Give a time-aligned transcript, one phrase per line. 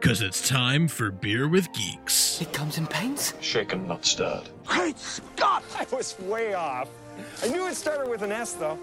[0.00, 2.40] Cause it's time for Beer with Geeks.
[2.40, 3.32] It comes in paints.
[3.40, 4.48] Shaken, not stirred.
[4.64, 5.64] Great Scott!
[5.76, 6.88] I was way off.
[7.42, 8.78] I knew it started with an S, though.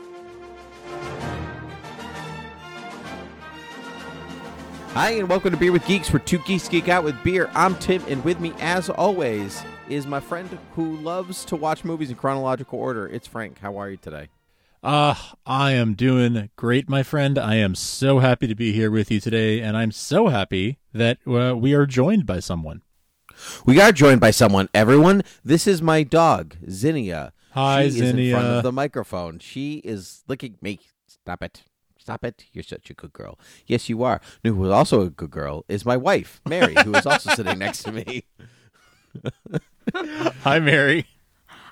[4.94, 7.50] Hi, and welcome to Beer with Geeks, where two geeks geek out with beer.
[7.54, 12.10] I'm Tim, and with me, as always, is my friend who loves to watch movies
[12.10, 13.08] in chronological order.
[13.08, 13.60] It's Frank.
[13.60, 14.30] How are you today?
[14.84, 17.38] Uh, I am doing great, my friend.
[17.40, 21.20] I am so happy to be here with you today, and I'm so happy that
[21.26, 22.82] uh, we are joined by someone.
[23.66, 24.68] We are joined by someone.
[24.74, 27.32] Everyone, this is my dog, Zinnia.
[27.52, 29.40] Hi, she Is in front of the microphone.
[29.40, 30.82] She is licking me.
[31.08, 31.64] Stop it.
[31.98, 32.44] Stop it.
[32.52, 33.40] You're such a good girl.
[33.66, 34.20] Yes, you are.
[34.44, 37.58] No, who is also a good girl is my wife, Mary, who is also sitting
[37.58, 38.26] next to me.
[40.44, 41.08] Hi, Mary.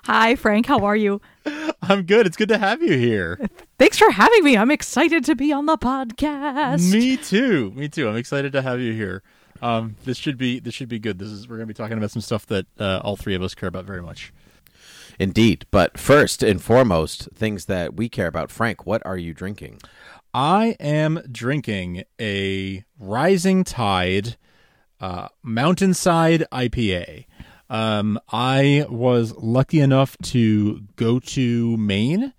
[0.04, 0.66] Hi, Frank.
[0.66, 1.20] How are you?
[1.82, 2.26] I'm good.
[2.26, 3.38] It's good to have you here.
[3.78, 4.56] Thanks for having me.
[4.56, 6.92] I'm excited to be on the podcast.
[6.92, 7.70] Me too.
[7.72, 8.08] Me too.
[8.08, 9.22] I'm excited to have you here.
[9.60, 11.20] Um, this should be this should be good.
[11.20, 13.54] This is we're gonna be talking about some stuff that uh, all three of us
[13.54, 14.32] care about very much.
[15.20, 15.66] Indeed.
[15.70, 18.50] But first and foremost, things that we care about.
[18.50, 19.78] Frank, what are you drinking?
[20.34, 24.36] I am drinking a Rising Tide
[25.00, 27.26] uh, Mountainside IPA.
[27.72, 32.34] Um, I was lucky enough to go to Maine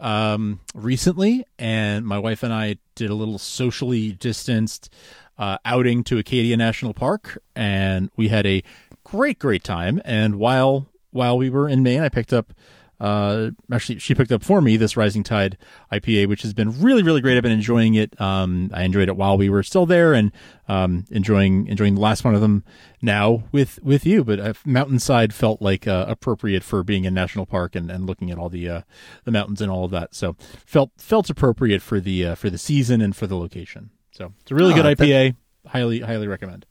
[0.00, 4.92] um, recently, and my wife and I did a little socially distanced
[5.38, 8.64] uh, outing to Acadia National Park, and we had a
[9.04, 10.02] great, great time.
[10.04, 12.52] And while while we were in Maine, I picked up.
[13.02, 15.58] Uh, actually, she picked up for me this Rising Tide
[15.92, 17.36] IPA, which has been really, really great.
[17.36, 18.18] I've been enjoying it.
[18.20, 20.30] Um, I enjoyed it while we were still there, and
[20.68, 22.62] um, enjoying enjoying the last one of them
[23.02, 24.22] now with with you.
[24.22, 28.30] But uh, Mountainside felt like uh, appropriate for being in national park and, and looking
[28.30, 28.80] at all the uh,
[29.24, 30.14] the mountains and all of that.
[30.14, 33.90] So felt felt appropriate for the uh, for the season and for the location.
[34.12, 35.34] So it's a really Oh, good that- IPA.
[35.66, 36.66] Highly highly recommend.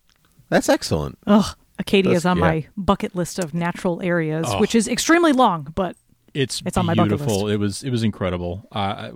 [0.49, 1.17] That's excellent.
[1.27, 2.41] Ugh, Acadia is on yeah.
[2.41, 4.59] my bucket list of natural areas, Oh.
[4.59, 5.95] which is extremely long, but
[6.33, 7.43] It's, It's on my bucket beautiful.
[7.43, 7.53] list.
[7.53, 8.67] It was it was incredible.
[8.71, 9.11] Uh, I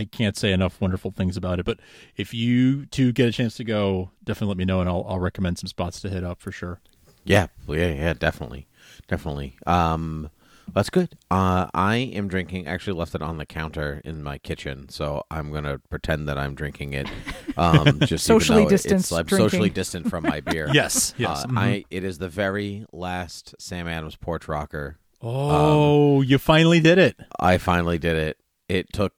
[0.00, 1.64] I can't say enough wonderful things about it.
[1.66, 1.80] But
[2.16, 5.18] if you two get a chance to go, definitely let me know, and I'll I'll
[5.20, 6.80] recommend some spots to hit up for sure.
[7.24, 8.66] Yeah, yeah, yeah, definitely,
[9.06, 9.56] definitely.
[9.66, 10.30] Um,
[10.74, 11.16] that's good.
[11.30, 12.66] Uh, I am drinking.
[12.66, 16.54] Actually, left it on the counter in my kitchen, so I'm gonna pretend that I'm
[16.54, 17.08] drinking it.
[17.56, 19.48] Um, just Socially even though distanced It's, I'm drinking.
[19.50, 20.68] socially distant from my beer.
[20.72, 21.44] Yes, yes.
[21.44, 21.58] Uh, mhm.
[21.58, 21.84] I.
[21.90, 24.98] It is the very last Sam Adams Porch Rocker.
[25.20, 27.16] Oh, you finally did it.
[27.38, 28.38] I finally did it.
[28.68, 29.12] It took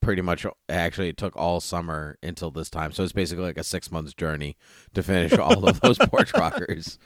[0.00, 0.46] pretty much.
[0.68, 2.92] Actually, it took all summer until this time.
[2.92, 4.56] So it's basically like a six months journey
[4.94, 6.98] to finish all of those porch rockers.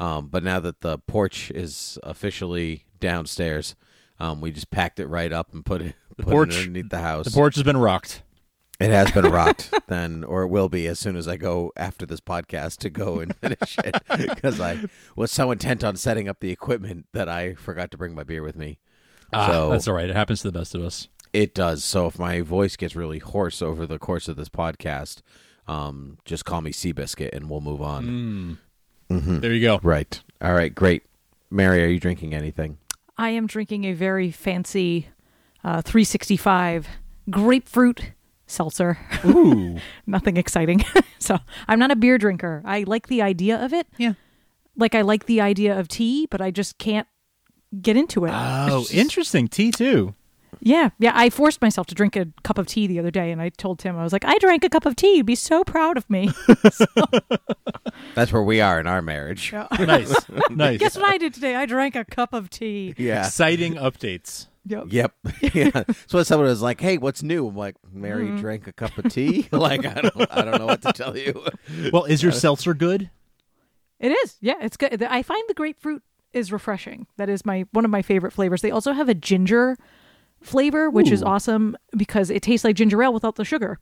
[0.00, 3.76] Um, but now that the porch is officially downstairs,
[4.18, 7.00] um, we just packed it right up and put it, put it porch- underneath the
[7.00, 7.26] house.
[7.26, 8.22] The porch has been rocked.
[8.78, 12.04] It has been rocked then, or it will be as soon as I go after
[12.04, 16.40] this podcast to go and finish it because I was so intent on setting up
[16.40, 18.78] the equipment that I forgot to bring my beer with me.
[19.32, 20.10] Ah, so that's all right.
[20.10, 21.08] It happens to the best of us.
[21.32, 21.84] it does.
[21.84, 25.22] So if my voice gets really hoarse over the course of this podcast,
[25.66, 28.58] um, just call me Seabiscuit and we'll move on.
[29.08, 29.40] Mm.
[29.40, 29.80] There you go.
[29.82, 30.20] Right.
[30.40, 30.74] All right.
[30.74, 31.02] Great.
[31.50, 32.78] Mary, are you drinking anything?
[33.16, 35.08] I am drinking a very fancy
[35.64, 36.86] uh, 365
[37.30, 38.12] grapefruit
[38.46, 38.98] seltzer.
[39.24, 40.84] Ooh, Nothing exciting.
[41.18, 42.62] so I'm not a beer drinker.
[42.64, 43.86] I like the idea of it.
[43.98, 44.14] Yeah.
[44.76, 47.06] Like I like the idea of tea, but I just can't
[47.80, 48.32] get into it.
[48.34, 49.48] oh, just- interesting.
[49.48, 50.14] Tea too.
[50.60, 51.12] Yeah, yeah.
[51.14, 53.78] I forced myself to drink a cup of tea the other day, and I told
[53.78, 55.16] Tim I was like, "I drank a cup of tea.
[55.16, 56.30] You'd be so proud of me."
[58.14, 59.52] That's where we are in our marriage.
[59.52, 60.14] Nice,
[60.50, 60.78] nice.
[60.78, 61.54] Guess what I did today?
[61.54, 62.94] I drank a cup of tea.
[62.96, 63.26] Yeah.
[63.26, 64.46] Exciting updates.
[64.66, 64.84] Yep.
[64.88, 65.12] Yep.
[65.54, 65.84] yeah.
[66.08, 68.38] So when someone was like, "Hey, what's new?" I'm like, "Mary Mm-hmm.
[68.38, 71.44] drank a cup of tea." like I don't, I don't know what to tell you.
[71.92, 73.10] Well, is your seltzer good?
[74.00, 74.36] It is.
[74.40, 75.02] Yeah, it's good.
[75.02, 76.02] I find the grapefruit
[76.32, 77.06] is refreshing.
[77.16, 78.60] That is my one of my favorite flavors.
[78.62, 79.76] They also have a ginger
[80.42, 83.78] flavor, which is awesome because it tastes like ginger ale without the sugar.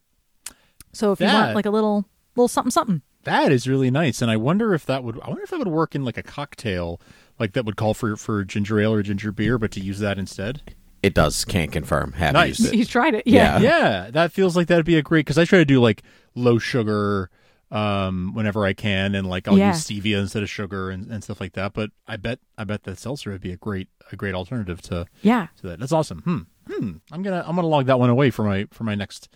[0.93, 2.05] So if you want like a little
[2.37, 5.19] little something something, That is really nice, and I wonder if that would.
[5.21, 7.01] I wonder if that would work in like a cocktail,
[7.39, 10.19] like that would call for for ginger ale or ginger beer, but to use that
[10.19, 10.63] instead.
[11.03, 11.45] It does.
[11.45, 12.13] Can't confirm.
[12.13, 12.59] Have Nice.
[12.61, 12.77] used it.
[12.77, 13.27] He's tried it.
[13.27, 13.59] Yeah.
[13.61, 16.03] Yeah, that feels like that'd be a great because I try to do like
[16.35, 17.31] low sugar
[17.71, 19.73] um whenever I can, and like I'll Yeah.
[19.73, 21.73] use stevia instead of sugar and, and stuff like that.
[21.75, 25.07] But I bet I bet that seltzer would be a great a great alternative to
[25.23, 25.49] Yeah.
[25.61, 25.79] to that.
[25.81, 26.21] That's awesome.
[26.21, 26.39] Hmm.
[26.73, 26.91] Hmm.
[27.13, 29.29] I'm gonna I'm gonna log that one away for my for my next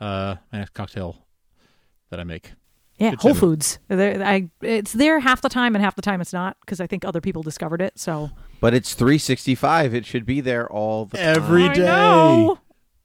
[0.00, 1.24] uh my next cocktail
[2.10, 2.52] that I make.
[2.98, 3.40] Yeah, Good Whole tip.
[3.40, 3.78] Foods.
[3.88, 6.86] There- I, it's there half the time, and half the time it's not because I
[6.86, 7.98] think other people discovered it.
[7.98, 8.30] So
[8.60, 9.94] But it's 365.
[9.94, 11.74] It should be there all the Every time.
[11.74, 11.82] day.
[11.88, 12.58] I know.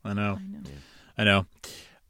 [0.06, 0.39] I know.
[1.18, 1.45] I know.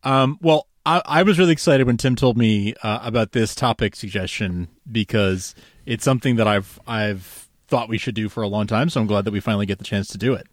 [0.04, 3.96] Um, well, I, I was really excited when Tim told me uh, about this topic
[3.96, 5.56] suggestion because
[5.86, 8.90] it's something that I've I've thought we should do for a long time.
[8.90, 10.48] So I'm glad that we finally get the chance to do it.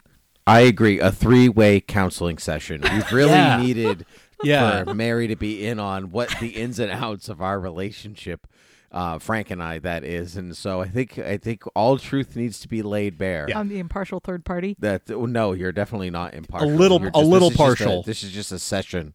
[0.47, 1.01] I agree.
[1.01, 2.83] A three-way counseling session.
[2.83, 3.61] We've really Yeah.
[3.61, 4.07] needed
[4.43, 4.85] Yeah.
[4.85, 8.47] for Mary to be in on what the ins and outs of our relationship,
[8.93, 10.37] uh, Frank and I, that is.
[10.37, 13.49] And so I think I think all truth needs to be laid bare.
[13.55, 14.77] I'm the impartial third party.
[14.79, 16.69] That no, you're definitely not impartial.
[16.69, 18.03] A little- You're a little this is just partial.
[18.03, 19.15] this is just a session.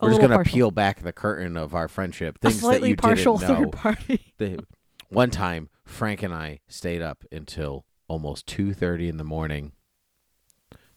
[0.00, 2.36] A We're just gonna peel back the curtain of our friendship.
[2.36, 3.60] A Things that slightly you partial didn't know.
[3.64, 4.32] third party.
[4.38, 4.64] The-
[5.08, 9.72] one time, Frank and I stayed up until almost two thirty in the morning.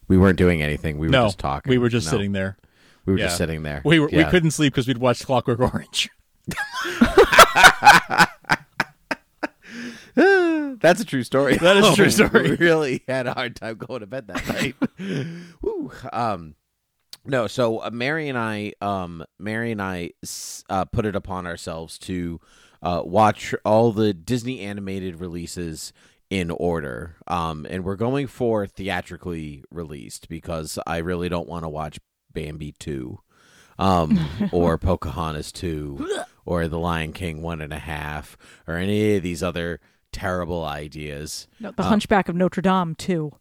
[0.08, 0.98] We weren't doing anything.
[0.98, 1.70] We were no, just talking.
[1.70, 2.10] we were just No.
[2.10, 2.56] sitting there.
[3.06, 3.26] We were Yeah.
[3.26, 3.82] just sitting there.
[3.84, 6.10] We were, we couldn't sleep because we'd watched Clockwork Orange.
[10.14, 11.56] That's a true story.
[11.56, 12.50] That is a true story.
[12.50, 14.74] We really had a hard time going to bed that night.
[15.62, 15.92] Woo.
[16.12, 16.54] Um,
[17.24, 20.10] no, so uh, Mary and I, um, Mary and I,
[20.68, 22.40] uh, put it upon ourselves to
[22.82, 25.92] uh, watch all the Disney animated releases
[26.30, 27.16] in order.
[27.26, 31.98] Um, and we're going for theatrically released because I really don't want to watch
[32.32, 33.20] Bambi two,
[33.78, 34.18] um,
[34.52, 36.06] or Pocahontas two,
[36.44, 38.36] or The Lion King one and a half,
[38.66, 39.80] or any of these other
[40.12, 41.46] terrible ideas.
[41.60, 43.32] No, the Hunchback of Notre Dame too.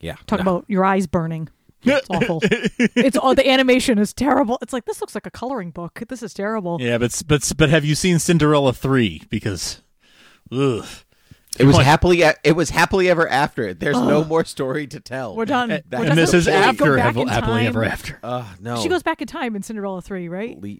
[0.00, 0.42] Yeah, Talk no.
[0.42, 1.48] about your eyes burning.
[1.86, 2.40] It's awful.
[2.42, 4.56] it's all the animation is terrible.
[4.62, 6.02] It's like this looks like a coloring book.
[6.08, 6.78] This is terrible.
[6.80, 9.22] yeah, but but but have you seen Cinderella three?
[9.28, 9.82] Because,
[10.50, 10.86] ugh.
[11.58, 11.84] It was What?
[11.84, 12.22] happily.
[12.42, 13.74] It was happily ever after.
[13.74, 15.36] There's no more story to tell.
[15.36, 15.70] We're done.
[15.70, 16.16] And, We're and done.
[16.16, 17.84] this is She doesn't go after Happily Ever.
[17.84, 18.18] After.
[18.22, 18.80] Uh, no.
[18.82, 20.60] She goes back in time in Cinderella three, right?
[20.60, 20.76] Le-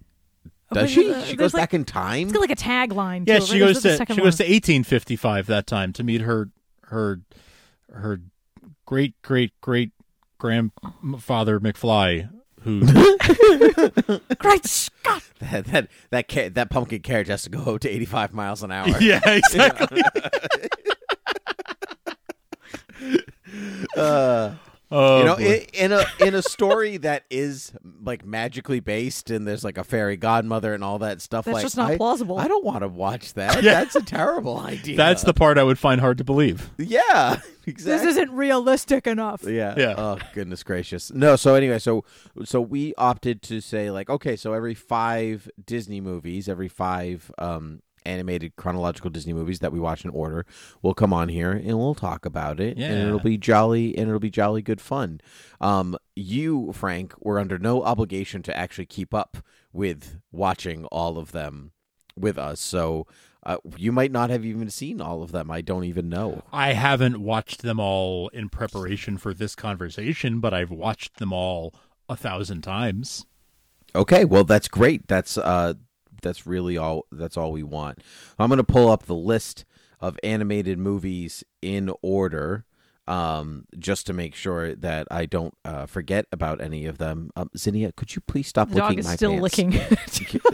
[0.72, 1.08] Does she?
[1.08, 2.24] there's- She goes like- back in time.
[2.24, 3.26] It's got like a tagline.
[3.28, 3.68] Yeah, to it, she right?
[3.68, 6.50] goes Is it the to second she goes to 1855 that time to meet her
[6.86, 7.20] her
[7.92, 8.20] her
[8.84, 9.92] great great great
[10.38, 12.28] grandfather McFly,
[12.64, 12.80] who
[14.38, 15.22] Great Scott!
[15.40, 18.88] that that that, ca- that pumpkin carriage has to go to 85 miles an hour.
[19.00, 20.02] yeah exactly.
[23.96, 24.54] Uh,
[24.94, 25.66] oh, you know, boy.
[25.72, 29.84] in, in a in a story that is like magically based, and there's like a
[29.84, 31.44] fairy godmother and all that stuff.
[31.44, 32.38] That's like, just not I- plausible.
[32.38, 33.62] I don't want to watch that.
[33.62, 33.74] Yeah.
[33.84, 34.96] That's a terrible idea.
[34.96, 36.70] that's the part I would find hard to believe.
[36.78, 37.40] yeah.
[37.66, 39.42] This isn't realistic enough.
[39.44, 39.72] Yeah.
[39.78, 39.94] Yeah.
[39.96, 41.10] Oh goodness gracious.
[41.10, 41.34] No.
[41.34, 42.04] So anyway, so
[42.44, 47.80] so we opted to say like, okay, so every five Disney movies, every five um
[48.06, 50.46] animated chronological Disney movies that we watch in order,
[50.82, 54.20] we'll come on here and we'll talk about it, and it'll be jolly and it'll
[54.20, 55.20] be jolly good fun.
[55.60, 59.38] Um, you Frank were under no obligation to actually keep up
[59.72, 61.72] with watching all of them
[62.16, 63.06] with us, so.
[63.46, 65.50] Uh, you might not have even seen all of them.
[65.50, 66.44] I don't even know.
[66.50, 71.74] I haven't watched them all in preparation for this conversation, but I've watched them all
[72.08, 73.26] a thousand times.
[73.94, 75.06] Okay, well that's great.
[75.08, 75.74] That's uh
[76.24, 78.00] that's really all that's all we want.
[78.38, 79.64] I'm going to pull up the list
[80.00, 82.64] of animated movies in order
[83.06, 87.30] um just to make sure that I don't uh, forget about any of them.
[87.36, 89.42] Um Zinnia, could you please stop The licking dog is my still pants?
[89.42, 89.70] licking.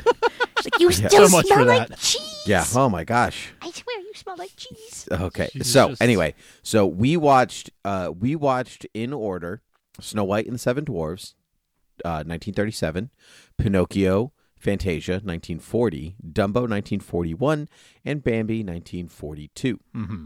[0.66, 1.08] like, you Yeah.
[1.08, 1.98] still So much smell like that.
[1.98, 2.42] cheese.
[2.46, 2.64] Yeah.
[2.74, 3.52] Oh my gosh.
[3.62, 5.08] I swear you smell like cheese.
[5.10, 5.48] Okay.
[5.52, 9.62] Jesus, so just- anyway, so we watched uh we watched in order
[10.00, 11.34] Snow White and the Seven Dwarfs,
[12.04, 13.10] uh 1937,
[13.58, 17.68] Pinocchio, Fantasia 1940, Dumbo 1941,
[18.04, 19.80] and Bambi 1942.
[19.96, 20.24] Mm-hmm.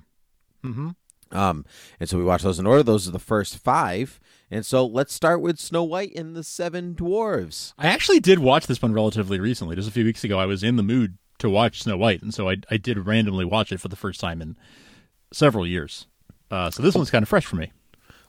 [0.65, 0.89] Mm-hmm.
[1.37, 1.65] Um
[1.99, 2.83] and so we watched those in order.
[2.83, 4.21] Those are the first 5.
[4.51, 7.73] And so let's start with Snow White and the Seven Dwarves.
[7.79, 9.77] I actually did watch this one relatively recently.
[9.77, 12.35] Just a few weeks ago, I was in the mood to watch Snow White, and
[12.35, 14.57] so I I did randomly watch it for the first time in
[15.33, 16.07] several years.
[16.51, 17.73] Uh, so this one's kind of fresh for me.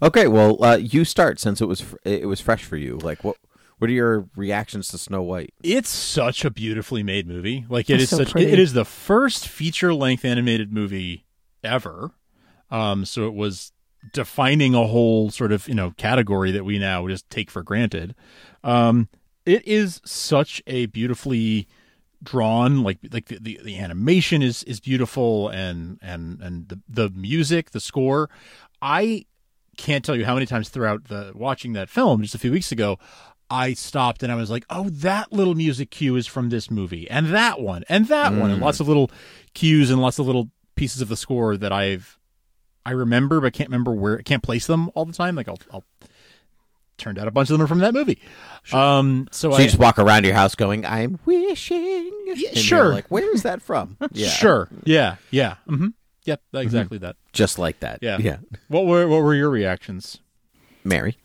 [0.01, 2.97] Okay, well, uh, you start since it was fr- it was fresh for you.
[2.97, 3.37] Like what
[3.77, 5.53] what are your reactions to Snow White?
[5.63, 7.65] It's such a beautifully made movie.
[7.69, 8.31] Like it It's is so such.
[8.31, 8.51] pretty.
[8.51, 11.25] It is the first feature length animated movie
[11.63, 12.11] ever.
[12.71, 13.71] Um, so it was
[14.13, 18.15] defining a whole sort of you know category that we now just take for granted.
[18.63, 19.09] Um,
[19.45, 21.67] it is such a beautifully
[22.23, 22.81] drawn.
[22.83, 27.71] Like like the, the, the animation is is beautiful, and and and the the music,
[27.71, 28.29] the score.
[28.81, 29.25] I
[29.77, 32.71] can't tell you how many times throughout the watching that film just a few weeks
[32.71, 32.97] ago.
[33.49, 37.09] I stopped and I was like, "Oh, that little music cue is from this movie,
[37.09, 38.63] and that one, and that one, and Mm.
[38.63, 39.11] lots of little
[39.53, 42.17] cues and lots of little pieces of the score that I've
[42.87, 44.17] I remember, but can't remember where.
[44.19, 45.35] Can't place them all the time.
[45.35, 45.83] Like I'll, I'll
[46.97, 48.19] turned out a bunch of them are from that movie.
[48.71, 52.55] Um, so, So I you just walk around your house going, "I'm wishing." And you're
[52.55, 52.89] sure.
[52.93, 53.97] like, where is that from?
[54.11, 55.89] Yeah, sure, yeah, yeah, mm-hmm.
[56.25, 57.15] yep, exactly that.
[57.33, 57.99] just like that.
[58.01, 58.37] Yeah, yeah.
[58.69, 60.19] What were what were your reactions?
[60.83, 61.17] Mary,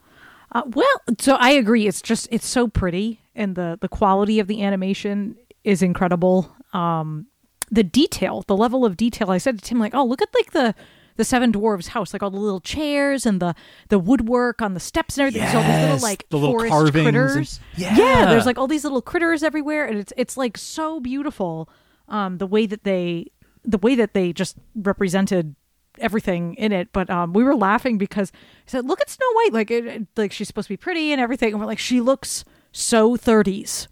[0.52, 1.86] Uh, well, so I agree.
[1.86, 6.54] It's just it's so pretty, and the the quality of the animation is incredible.
[6.72, 7.26] Um,
[7.70, 9.30] the detail, the level of detail.
[9.30, 10.74] I said to Tim, like, oh, look at like the
[11.16, 13.54] the seven dwarves house, like all the little chairs and the
[13.90, 15.42] the woodwork on the steps and everything.
[15.42, 17.60] There's all these little like the little forest carvings and- critters.
[17.76, 18.26] Yeah.
[18.26, 21.68] there's like all these little critters everywhere, and it's it's like so beautiful.
[22.08, 23.26] Um, the way that they
[23.64, 25.54] the way that they just represented
[26.00, 29.52] everything in it but um we were laughing because I said look at snow white
[29.52, 31.52] like it, like she's supposed to be pretty and everything.
[31.52, 33.86] And we're like she looks so 30s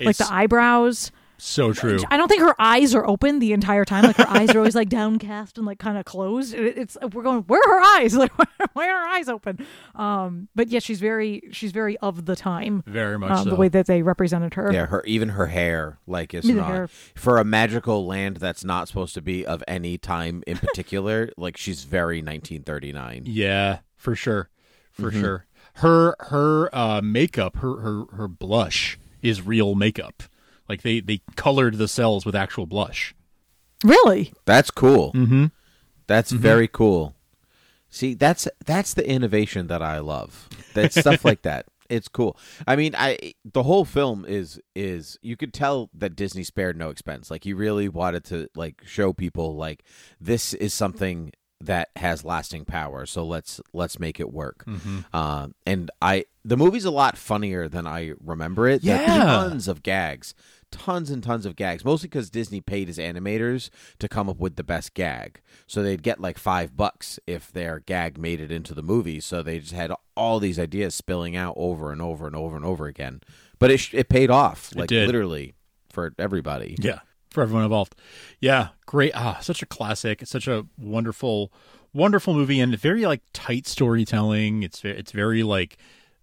[0.00, 1.98] like the eyebrows So true.
[2.08, 4.04] I don't think her eyes are open the entire time.
[4.04, 6.54] Like her eyes are always like downcast and like kind of closed.
[6.54, 8.14] It's we're going where are her eyes?
[8.22, 8.30] Like
[8.74, 9.66] why are her eyes open?
[9.96, 12.84] Um, but yeah, she's very she's very of the time.
[12.86, 14.72] Very much um, the way that they represented her.
[14.72, 16.88] yeah, her even her hair, like, is Yeah, not hair.
[17.16, 21.30] for a magical land that's not supposed to be of any time in particular.
[21.36, 23.22] like, she's very 1939.
[23.26, 24.48] Yeah, for sure,
[24.92, 25.20] for Mhm.
[25.20, 25.46] sure.
[25.76, 30.22] Her her uh, makeup, her her her blush is real makeup.
[30.72, 33.14] Like they they colored the cells with actual blush.
[33.84, 34.32] Really?
[34.46, 35.12] That's cool.
[35.12, 35.46] Mm-hmm.
[36.06, 37.14] That's very cool.
[37.90, 40.48] See, that's that's the innovation that I love.
[40.72, 41.66] That stuff like that.
[41.90, 42.38] It's cool.
[42.66, 46.88] I mean, I the whole film is is you could tell that Disney spared no
[46.88, 47.30] expense.
[47.30, 49.84] Like he really wanted to like show people like
[50.18, 53.04] this is something that has lasting power.
[53.04, 54.64] So let's let's make it work.
[54.66, 55.14] Mhm.
[55.14, 58.82] Um, and I the movie's a lot funnier than I remember it.
[58.82, 59.04] Yeah.
[59.06, 60.34] tons of gags,
[60.72, 61.84] tons and tons of gags.
[61.84, 66.02] Mostly because Disney paid his animators to come up with the best gag, so they'd
[66.02, 69.20] get like five bucks if their gag made it into the movie.
[69.20, 72.64] So they just had all these ideas spilling out over and over and over and
[72.64, 73.20] over again.
[73.60, 75.54] But it it paid off, like literally
[75.92, 76.74] for everybody.
[76.80, 77.00] Yeah,
[77.30, 77.94] for everyone involved.
[78.40, 79.12] Yeah, great.
[79.14, 80.22] Ah, such a classic.
[80.22, 81.52] It's such a wonderful,
[81.92, 84.62] wonderful movie, and very like tight storytelling.
[84.62, 85.76] It's it's very like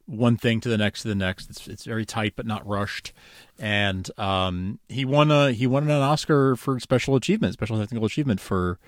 [0.10, 1.50] one thing to the next to the next.
[1.50, 3.13] It's it's very tight but not rushed.
[3.60, 8.39] And um, he won a he won an Oscar for special achievement, special technical achievement
[8.39, 8.80] for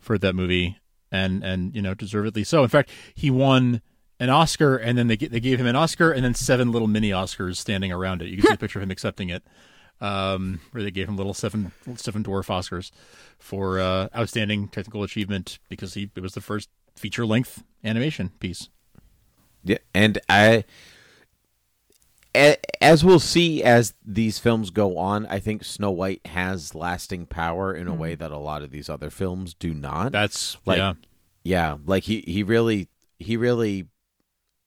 [0.00, 0.78] for that movie,
[1.12, 2.62] and and you know deservedly so.
[2.62, 3.82] In fact, he won
[4.18, 7.10] an Oscar, and then they they gave him an Oscar, and then seven little mini
[7.10, 8.28] Oscars standing around it.
[8.28, 9.44] You can see a picture of him accepting it,
[10.00, 12.90] um, where they gave him little seven seven dwarf Oscars
[13.38, 18.68] for uh, outstanding technical achievement because he it was the first feature length animation piece.
[19.64, 20.64] Yeah, and I,
[22.34, 27.26] a- as we'll see as these films go on, I think Snow White has lasting
[27.26, 30.12] power in a way that a lot of these other films do not.
[30.12, 30.94] That's like, yeah.
[31.42, 33.86] yeah, like he he really he really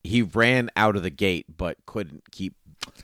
[0.04, 2.56] he ran out of the gate, but couldn't keep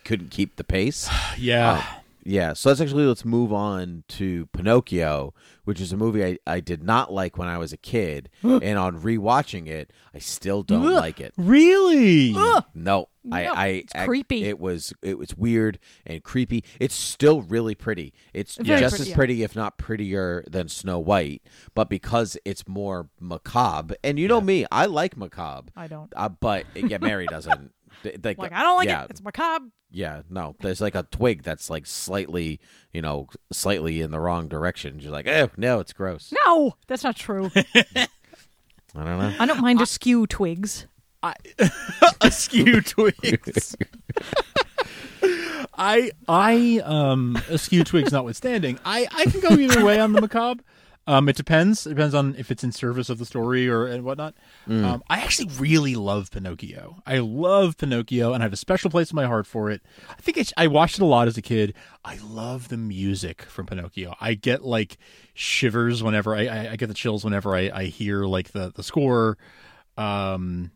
[0.03, 1.09] couldn't keep the pace.
[1.37, 1.77] Yeah.
[1.77, 5.33] Um, yeah, so let's actually let's move on to Pinocchio,
[5.65, 8.77] which is a movie I, I did not like when I was a kid, and
[8.77, 10.93] on rewatching it, I still don't Ugh.
[10.93, 11.33] like it.
[11.37, 12.31] Really?
[12.31, 12.61] No,
[13.31, 14.43] I, No, I it's I- creepy.
[14.45, 16.63] It was it was weird and creepy.
[16.79, 18.13] It's still really pretty.
[18.33, 19.15] It's Very just pretty, as yeah.
[19.15, 21.41] pretty, if not prettier, than Snow White.
[21.75, 25.71] But because it's more macabre, and you know me, I like macabre.
[25.75, 26.11] I don't.
[26.15, 27.71] Uh, but yeah, Mary doesn't.
[28.01, 29.11] Th- Like, Like I don't like yeah, it.
[29.11, 29.67] It's macabre.
[29.91, 30.55] yeah, no.
[30.59, 32.59] There's like a twig that's like slightly,
[32.91, 34.99] you know, slightly in the wrong direction.
[34.99, 36.33] You're like, oh no, it's gross.
[36.45, 37.51] No, that's not true.
[37.55, 38.07] I
[38.95, 39.33] don't know.
[39.39, 40.87] I don't mind askew twigs.
[42.21, 43.75] askew twigs.
[45.75, 50.63] I I um askew twigs notwithstanding, I I can go either way on the macabre.
[51.05, 51.85] Um, it depends.
[51.85, 54.35] It depends on if it's in service of the story or and whatnot.
[54.67, 54.85] Mm.
[54.85, 57.01] Um, I actually really love Pinocchio.
[57.05, 59.81] I love Pinocchio, and I have a special place in my heart for it.
[60.09, 61.73] I think it's, I watched it a lot as a kid.
[62.05, 64.15] I love the music from Pinocchio.
[64.21, 64.97] I get like
[65.33, 68.83] shivers whenever I, I, I get the chills whenever I, I hear like the the
[68.83, 69.37] score.
[69.97, 70.71] Um,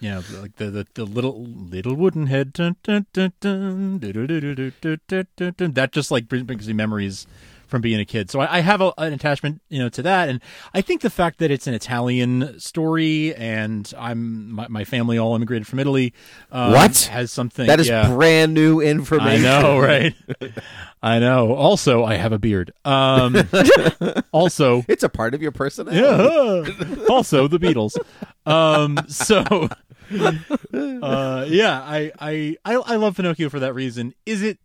[0.00, 2.52] you know, like the the, the little little wooden head.
[2.54, 2.76] That
[5.92, 7.26] just like brings me memories
[7.68, 8.30] from being a kid.
[8.30, 10.40] So I, I have a, an attachment, you know, to that, and
[10.74, 15.36] I think the fact that it's an Italian story, and I'm my, my family all
[15.36, 16.12] immigrated from Italy.
[16.50, 17.08] Um, What?
[17.12, 18.08] has something That is yeah.
[18.08, 19.46] brand new information.
[19.46, 20.14] I know, right?
[21.02, 21.54] I know.
[21.54, 22.72] Also, I have a beard.
[22.84, 23.36] Um,
[24.32, 25.98] also, It's a part of your personality.
[26.00, 27.04] yeah.
[27.08, 27.96] also, the Beatles.
[28.46, 29.68] Um, so,
[30.74, 34.14] uh, yeah, I, I, I, I love Pinocchio for that reason.
[34.26, 34.58] Is it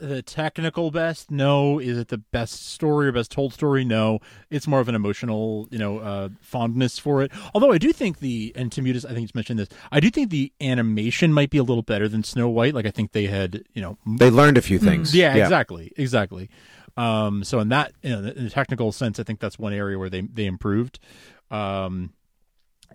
[0.00, 1.30] the technical best?
[1.30, 1.78] No.
[1.78, 3.84] Is it the best story or best told story?
[3.84, 4.20] No.
[4.50, 7.32] It's more of an emotional, you know, uh, fondness for it.
[7.54, 9.68] Although I do think the and Tim, I think you mentioned this.
[9.92, 12.74] I do think the animation might be a little better than Snow White.
[12.74, 15.12] Like I think they had, you know, They learned a few things.
[15.12, 16.50] Mm, yeah, exactly, exactly.
[16.96, 19.98] Um, so in that, you know, in the technical sense, I think that's one area
[19.98, 20.98] where they they improved.
[21.50, 22.12] Um,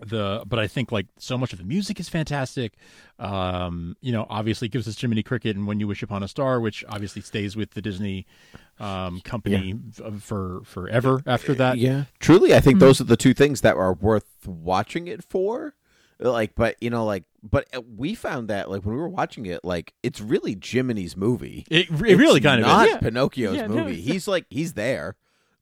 [0.06, 2.74] the but I think like so much of the music is fantastic.
[3.18, 6.60] Um, you know, obviously gives us Jiminy Cricket and When You Wish Upon a Star,
[6.60, 8.26] which obviously stays with the Disney
[8.78, 11.78] um, company f- for forever after that.
[11.78, 12.04] Yeah.
[12.18, 15.74] Truly, I think those are the two things that are worth watching it for.
[16.18, 19.46] Like, but you know, like, but uh, we found that like when we were watching
[19.46, 21.64] it, like it's really Jiminy's movie.
[21.70, 22.96] It, it really kind of not is.
[22.98, 23.92] Pinocchio's Yeah, no, movie.
[23.92, 25.16] it's- he's like he's there,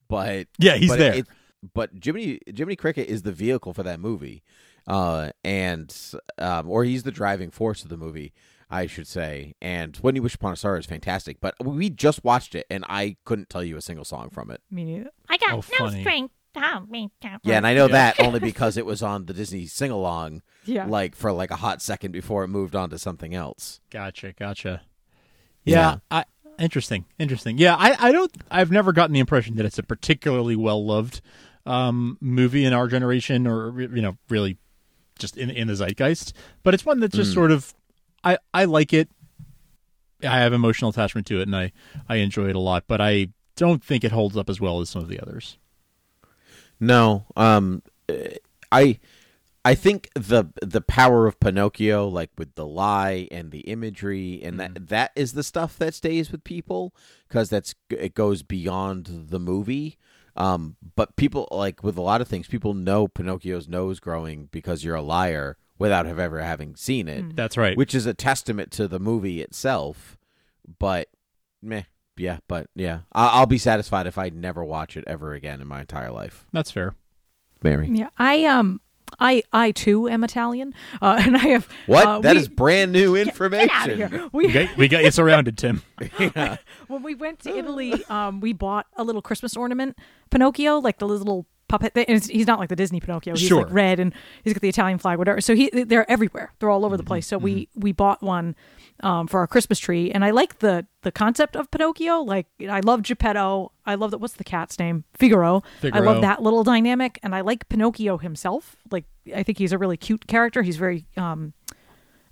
[0.09, 1.15] but Yeah, he's but there.
[1.15, 1.27] It,
[1.75, 4.43] but Jiminy Jiminy Cricket is the vehicle for that movie,
[4.87, 5.95] uh, and
[6.39, 8.33] um, or he's the driving force of the movie,
[8.71, 9.55] I should say.
[9.61, 12.85] And When You Wish Upon a Star is fantastic, but we just watched it, and
[12.89, 14.61] I couldn't tell you a single song from it.
[14.71, 15.11] Me neither.
[15.29, 16.01] I got Oh, no funny.
[16.01, 16.31] strings.
[16.61, 17.09] Oh, me,
[17.45, 17.93] Yeah, and I know Yeah.
[17.93, 20.87] that only because it was on the Disney sing along, Yeah.
[20.87, 23.81] like for like a hot second before it moved on to something else.
[23.91, 24.83] Gotcha, gotcha.
[25.65, 25.75] Yeah.
[25.77, 26.25] Yeah, I
[26.59, 27.59] interesting, interesting.
[27.59, 31.21] Yeah, I, I don't I've never gotten the impression that it's a particularly well loved
[31.69, 34.59] um movie in our generation or you know, really
[35.19, 36.33] just in in the zeitgeist.
[36.63, 37.75] But it's one that's just sort of
[38.25, 39.09] I I like it.
[40.23, 41.73] I have emotional attachment to it and I
[42.09, 44.89] I enjoy it a lot, but I don't think it holds up as well as
[44.89, 45.59] some of the others.
[46.81, 47.83] No, um,
[48.71, 49.01] I,
[49.65, 54.61] I think the the power of Pinocchio, like with the lie and the imagery, and
[54.61, 56.95] that that is the stuff that stays with people
[57.29, 59.99] because that's it goes beyond the movie.
[60.39, 64.85] Um, but people like with a lot of things, people know Pinocchio's nose growing because
[64.85, 67.77] you're a liar without have ever having seen it, That's right.
[67.77, 70.17] which is a testament to the movie itself.
[70.79, 71.09] But,
[71.63, 71.83] meh,
[72.17, 75.67] yeah, but yeah, I- I'll be satisfied if I never watch it ever again in
[75.69, 76.47] my entire life.
[76.53, 76.95] that's fair.
[77.63, 77.89] Mary.
[77.93, 78.81] Yeah, I um,
[79.21, 82.07] I I too am Italian, uh, and I have What?
[82.07, 83.69] Uh, That we- is brand new information.
[83.69, 84.29] Get out of here.
[84.33, 85.83] We We got, we got you surrounded, Tim.
[86.89, 89.97] when we went to Italy, um, we bought a little Christmas ornament,
[90.31, 91.95] Pinocchio, like the little puppet.
[91.95, 92.07] Thing.
[92.09, 93.35] And he's not like the Disney Pinocchio.
[93.35, 93.63] He's Sure.
[93.65, 95.41] like red and he's got the Italian flag, whatever.
[95.41, 96.53] So he, they're everywhere.
[96.59, 97.05] They're all over Mm-hmm.
[97.05, 97.27] the place.
[97.27, 98.57] So we we bought one
[99.01, 102.21] um, for our Christmas tree, and I like the the concept of Pinocchio.
[102.21, 103.73] Like I love Geppetto.
[103.87, 104.19] I love that.
[104.19, 105.05] What's the cat's name?
[105.15, 105.63] Figaro.
[105.97, 108.77] I love that little dynamic, and I like Pinocchio himself.
[108.91, 110.63] Like I think he's a really cute character.
[110.63, 111.53] He's very um,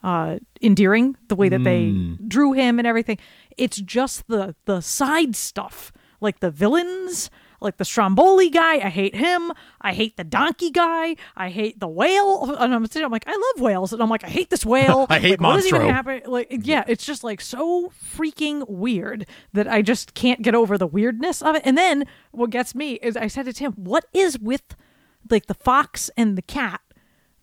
[0.02, 1.92] uh, endearing the way that they
[2.28, 3.18] drew him and everything.
[3.56, 8.74] It's just the the side stuff, like the villains, like the Stromboli guy.
[8.76, 9.52] I hate him.
[9.80, 11.16] I hate the donkey guy.
[11.36, 12.54] I hate the whale.
[12.58, 15.06] And I'm sitting, I'm like, I love whales, and I'm like, I hate this whale.
[15.10, 16.22] I hate like, what is even happening?
[16.26, 20.86] Like, yeah, it's just like so freaking weird that I just can't get over the
[20.86, 21.62] weirdness of it.
[21.64, 24.62] And then what gets me is I said to Tim, what is with
[25.30, 26.80] like the fox and the cat?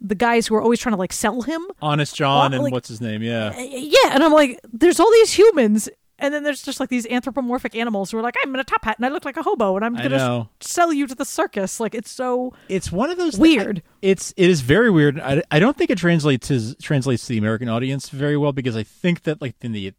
[0.06, 1.66] The guys who are always trying to like sell him.
[1.82, 3.24] Honest John Well, and what's his name?
[3.24, 3.54] Yeah.
[3.56, 5.88] Uh, yeah, and I'm like, there's all these humans,
[6.24, 8.84] and then there's just like these anthropomorphic animals who are like, I'm in a top
[8.84, 10.50] hat and I look like a hobo, and I'm I gonna know.
[10.62, 11.80] sell you to the circus.
[11.80, 13.84] Like it's so it's one of those Weird.
[14.02, 15.20] it's it is very weird.
[15.20, 18.76] I, I don't think it translates to translates to the American audience very well because
[18.76, 19.94] I think that like in the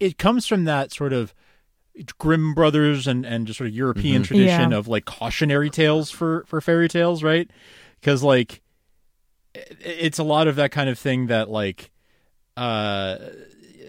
[0.00, 1.34] it comes from that sort of
[2.18, 4.76] Grimm brothers and and just sort of European tradition Yeah.
[4.78, 7.50] of like cautionary tales for for fairy tales, right?
[8.00, 8.62] Because like
[9.54, 11.90] it, it's a lot of that kind of thing that like
[12.56, 13.45] uh it, it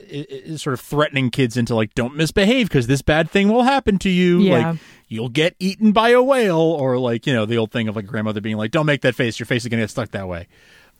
[0.09, 3.97] is sort of threatening kids into like don't misbehave because this bad thing will happen
[3.99, 4.39] to you.
[4.39, 4.69] Yeah.
[4.71, 7.95] like you'll get eaten by a whale or like you know the old thing of
[7.95, 9.39] like grandmother being like don't make that face.
[9.39, 10.47] Your face is going to get stuck that way.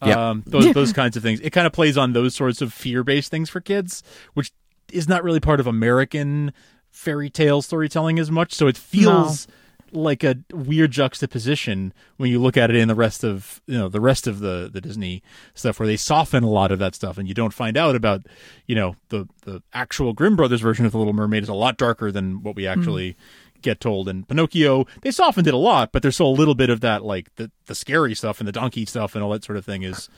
[0.06, 0.18] Yep.
[0.18, 1.40] um those those kinds of things.
[1.40, 4.52] It kind of plays on those sorts of fear-based things for kids which
[4.92, 6.54] is not really part of american
[6.92, 9.48] fairy tale storytelling as much so it feels
[9.92, 13.90] like a weird juxtaposition when you look at it in the rest of you know
[13.90, 15.24] the rest of the the Disney
[15.54, 18.26] stuff where they soften a lot of that stuff and you don't find out about
[18.66, 21.78] you know the the actual Grimm brothers version of the Little Mermaid is a lot
[21.78, 23.60] darker than what we actually hmm.
[23.62, 26.70] get told and Pinocchio they softened it a lot but there's still a little bit
[26.70, 29.58] of that like the the scary stuff and the donkey stuff and all that sort
[29.58, 30.10] of thing is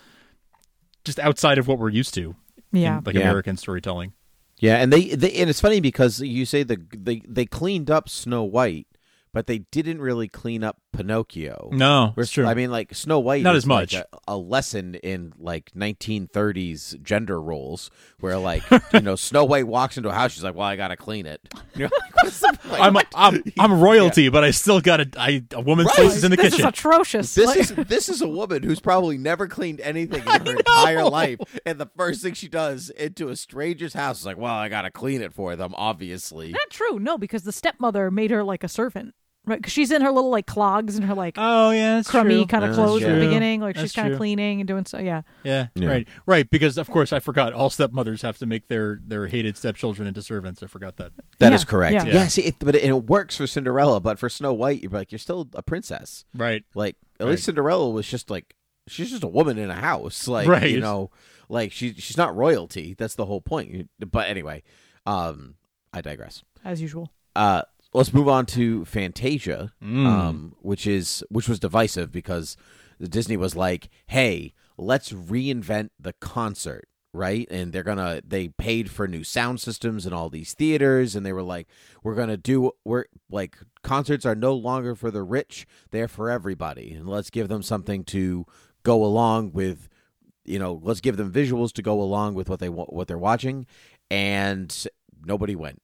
[1.03, 2.36] just outside of what we're used to
[2.71, 2.97] yeah.
[2.97, 3.21] in, like Yeah.
[3.21, 4.13] American storytelling
[4.60, 8.10] Yeah, and they, they and it's funny because you say the they they cleaned up
[8.10, 8.88] Snow White,
[9.33, 11.69] but they didn't really clean up Pinocchio.
[11.71, 12.45] No, Whereas- it's true.
[12.45, 13.93] I mean, like Snow White, Not is as much.
[13.93, 15.71] like a, a lesson in like
[16.23, 17.89] 1930s gender roles,
[18.19, 18.63] where like
[18.93, 21.41] you know Snow White walks into a house, she's like, "Well, I gotta clean it."
[21.79, 21.91] Like,
[22.23, 23.07] what's the- like, I'm, what?
[23.15, 25.95] I'm I'm royalty, but I still got a I, a woman's Right.
[25.95, 26.59] place is in the this kitchen.
[26.59, 27.33] is atrocious.
[27.35, 31.05] This Like- is this is a woman who's probably never cleaned anything in her entire
[31.05, 34.67] life, and the first thing she does into a stranger's house is like, "Well, I
[34.67, 36.99] gotta clean it for them." Obviously, not true.
[36.99, 39.13] No, because the stepmother made her like a servant,
[39.49, 39.57] right?
[39.59, 42.45] Because she's in her little like clogs and her like oh yeah, that's crummy true.
[42.45, 43.25] kind of That's clothes at the true.
[43.27, 43.62] beginning.
[43.62, 44.13] Like That's she's kind true.
[44.15, 44.99] of cleaning and doing so.
[44.99, 45.23] Yeah.
[45.43, 45.88] Yeah, Yeah.
[45.89, 46.49] right, right.
[46.49, 50.21] Because of course I forgot all stepmothers have to make their their hated stepchildren into
[50.21, 50.62] servants.
[50.63, 51.12] I forgot that.
[51.39, 51.93] That is Yeah, correct.
[51.95, 52.05] yeah.
[52.05, 52.27] Yeah, Yeah.
[52.27, 55.19] see, it, but it, it works for Cinderella, but for Snow White, you're like, you're
[55.19, 56.25] still a princess.
[56.35, 56.63] Right.
[56.75, 57.31] Like at Right.
[57.31, 58.55] least Cinderella was just like
[58.88, 60.27] she's just a woman in a house.
[60.27, 60.69] Like Right.
[60.71, 61.12] you know,
[61.49, 62.95] like she she's not royalty.
[62.97, 63.89] That's the whole point.
[63.99, 64.63] But anyway,
[65.05, 65.55] um,
[65.93, 66.43] I digress.
[66.63, 67.12] As usual.
[67.35, 67.62] Uh,
[67.93, 70.06] let's move on to Fantasia, Mm.
[70.06, 72.56] um, which is which was divisive because
[73.02, 78.21] Disney was like, "Hey, let's reinvent the concert." Right, and they're gonna.
[78.23, 81.67] They paid for new sound systems in all these theaters, and they were like,
[82.04, 82.71] "We're gonna do.
[82.86, 87.47] We're like concerts are no longer for the rich; they're for everybody, and let's give
[87.47, 88.45] them something to
[88.84, 89.89] go along with.
[90.45, 93.65] You know, let's give them visuals to go along with what they what they're watching."
[94.12, 94.71] And
[95.25, 95.82] nobody went.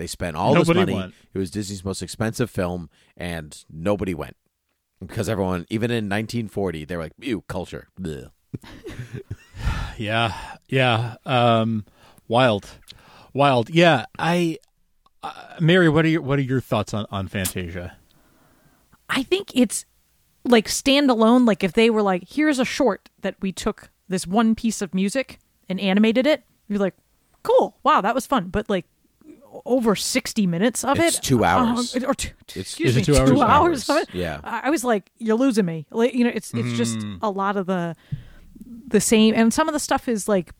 [0.00, 0.94] They spent all this money.
[0.94, 1.12] went.
[1.34, 4.34] It was Disney's most expensive film, and nobody went
[4.98, 7.88] because everyone, even in 1940, they were like, "Ew, culture."
[9.98, 10.32] Yeah,
[10.68, 11.16] yeah.
[11.26, 11.84] Um,
[12.26, 12.66] wild,
[13.34, 13.68] wild.
[13.68, 14.06] Yeah.
[14.18, 14.56] I,
[15.22, 17.98] uh, Mary, what are your what are your thoughts on on Fantasia?
[19.10, 19.84] I think it's
[20.46, 21.46] like standalone.
[21.46, 24.94] Like if they were like, here's a short that we took this one piece of
[24.94, 26.94] music and animated it, you're like,
[27.42, 28.48] cool, wow, that was fun.
[28.48, 28.86] But like
[29.64, 31.04] over sixty minutes of it.
[31.06, 31.94] It's it, two hours.
[31.96, 33.30] uh, or two, It's- excuse Is it me, two hours?
[33.30, 34.14] two hours Hours, of it.
[34.14, 34.40] yeah.
[34.44, 35.86] I I was like, you're losing me.
[35.90, 37.18] Like you know, it's it's just Mm.
[37.22, 37.94] a lot of the
[38.86, 40.52] the same, and some of the stuff is like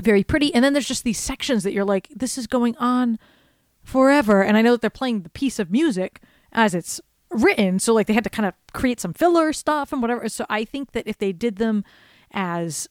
[0.00, 3.18] very pretty, and then there's just these sections that you're like, this is going on
[3.82, 4.42] forever.
[4.42, 6.20] And I know that they're playing the piece of music
[6.52, 10.02] as it's written, so like they had to kind of create some filler stuff and
[10.02, 10.28] whatever.
[10.28, 11.84] So I think that if they did them
[12.32, 12.88] as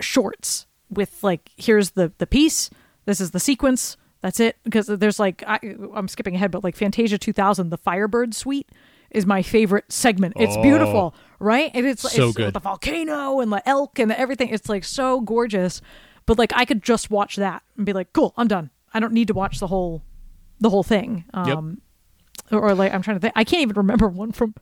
[0.00, 2.70] shorts with like here's the the piece,
[3.04, 4.56] this is the sequence, that's it.
[4.64, 5.58] Because there's like I,
[5.94, 8.68] I'm skipping ahead, but like Fantasia 2000, the Firebird Suite
[9.10, 10.34] is my favorite segment.
[10.38, 10.62] It's Oh.
[10.62, 11.70] beautiful, right?
[11.74, 12.52] And it's So it's good.
[12.54, 14.48] the volcano and the elk and the everything.
[14.50, 15.80] It's like so gorgeous.
[16.26, 18.70] But like I could just watch that and be like, cool, I'm done.
[18.92, 20.02] I don't need to watch the whole
[20.60, 21.24] the whole thing.
[21.32, 21.80] Um
[22.50, 24.54] or, or like I'm trying to think I can't even remember one from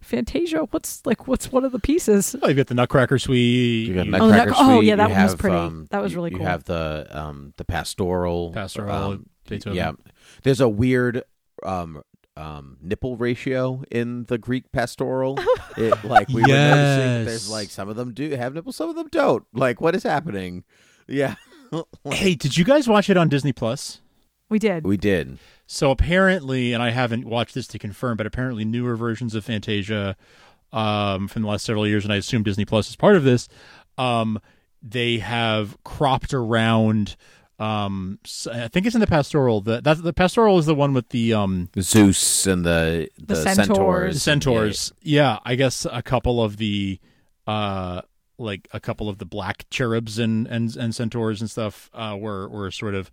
[0.00, 0.60] Fantasia.
[0.70, 2.36] What's like what's one of the pieces?
[2.42, 3.88] Oh, you've got the Nutcracker Suite.
[3.88, 5.56] You got you- Oh, the Nutcracker Nut- oh, yeah, that you one was pretty.
[5.56, 6.44] um, That was really You cool.
[6.44, 8.52] You have the um the pastoral.
[8.52, 9.76] Pastoral, um, Beethoven.
[9.76, 9.92] Yeah,
[10.42, 11.22] there's a weird
[11.64, 12.02] um
[12.36, 15.38] um nipple ratio in the Greek pastoral.
[15.78, 17.26] It, like we were noticing, Yes.
[17.26, 19.44] there's like some of them do have nipples, some of them don't.
[19.52, 20.64] Like what is happening?
[21.08, 21.34] Yeah,
[22.10, 24.00] Hey, did you guys watch it on Disney Plus?
[24.48, 24.84] We did.
[24.84, 25.38] we did.
[25.66, 30.16] So apparently, and I haven't watched this to confirm, but apparently newer versions of Fantasia
[30.72, 33.48] um, from the last several years, and I assume Disney Plus is part of this.
[33.98, 34.40] Um,
[34.82, 37.16] they have cropped around.
[37.58, 39.60] Um, s- I think it's in the pastoral.
[39.62, 43.36] The that the pastoral is the one with the um Zeus and the the, The
[43.36, 43.56] centaurs.
[43.56, 44.14] centaurs.
[44.14, 44.92] the centaurs.
[45.02, 47.00] Yeah, I guess a couple of the
[47.46, 48.02] uh
[48.38, 52.48] like a couple of the black cherubs and and, and centaurs and stuff uh were
[52.48, 53.10] were sort of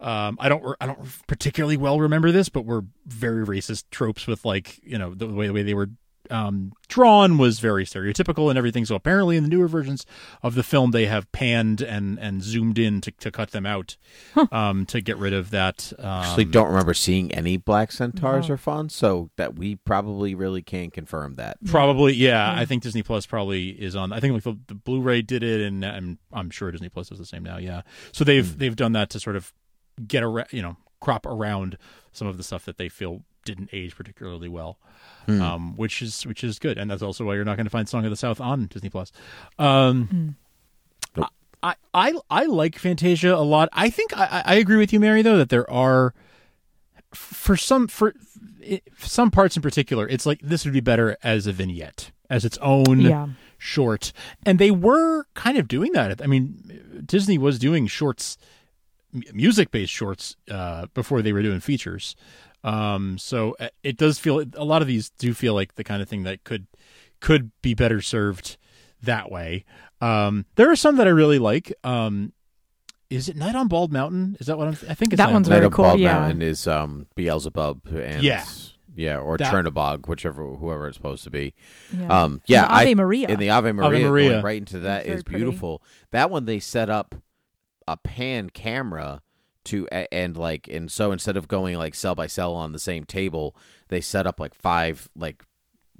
[0.00, 4.44] um I don't I don't particularly well remember this but were very racist tropes with
[4.44, 5.90] like you know the way the way they were
[6.30, 10.06] um drawn was very stereotypical and everything so apparently in the newer versions
[10.42, 13.96] of the film they have panned and and zoomed in to, to cut them out
[14.52, 18.54] um to get rid of that um, Actually, don't remember seeing any black centaurs No.
[18.54, 21.58] or fawns, so that we probably really can't confirm that.
[21.66, 22.52] Probably, yeah.
[22.56, 24.12] I think Disney Plus probably is on.
[24.12, 27.18] I think like the, the Blu-ray did it, and I'm I'm sure Disney Plus does
[27.18, 27.58] the same now.
[27.58, 27.82] Yeah.
[28.12, 29.52] So they've they've done that to sort of
[30.06, 31.76] get around, you know, crop around
[32.12, 34.78] some of the stuff that they feel didn't age particularly well,
[35.28, 37.88] um, which is which is good, and that's also why you're not going to find
[37.88, 39.12] Song of the South on Disney Plus.
[39.58, 40.36] Um,
[41.62, 43.68] I, I I like Fantasia a lot.
[43.72, 46.12] I think I, I agree with you, Mary, though, that there are
[47.12, 48.12] for some for
[48.68, 52.44] i- some parts in particular, it's like this would be better as a vignette, as
[52.44, 53.28] its own Yeah.
[53.56, 54.12] short.
[54.44, 56.20] And they were kind of doing that.
[56.20, 58.36] I mean, Disney was doing shorts,
[59.32, 62.16] music based shorts, uh, before they were doing features.
[62.62, 66.00] Um, so uh, it does feel a lot of these do feel like the kind
[66.02, 66.66] of thing that could
[67.20, 68.56] could be better served
[69.02, 69.64] that way.
[70.00, 71.72] Um, there are some that I really like.
[71.84, 72.32] Um,
[73.10, 74.36] is it Night on Bald Mountain?
[74.40, 74.76] Is that what I'm?
[74.88, 76.18] I think it's That Night one's Bald- Night very of cool, Bald yeah.
[76.20, 78.44] Mountain is um, Beelzebub and Yeah.
[78.96, 81.54] yeah, or That- Chernobog, whichever whoever it's supposed to be.
[81.96, 82.06] Yeah.
[82.08, 83.28] Um, yeah, The Ave I, Maria.
[83.28, 84.30] in the Ave Maria, Maria.
[84.30, 85.36] going right into that Very is pretty.
[85.44, 85.82] beautiful.
[86.12, 87.14] That one they set up
[87.88, 89.22] a pan camera
[89.66, 93.04] to and like and so instead of going like cell by cell on the same
[93.04, 93.56] table,
[93.88, 95.44] they set up like five like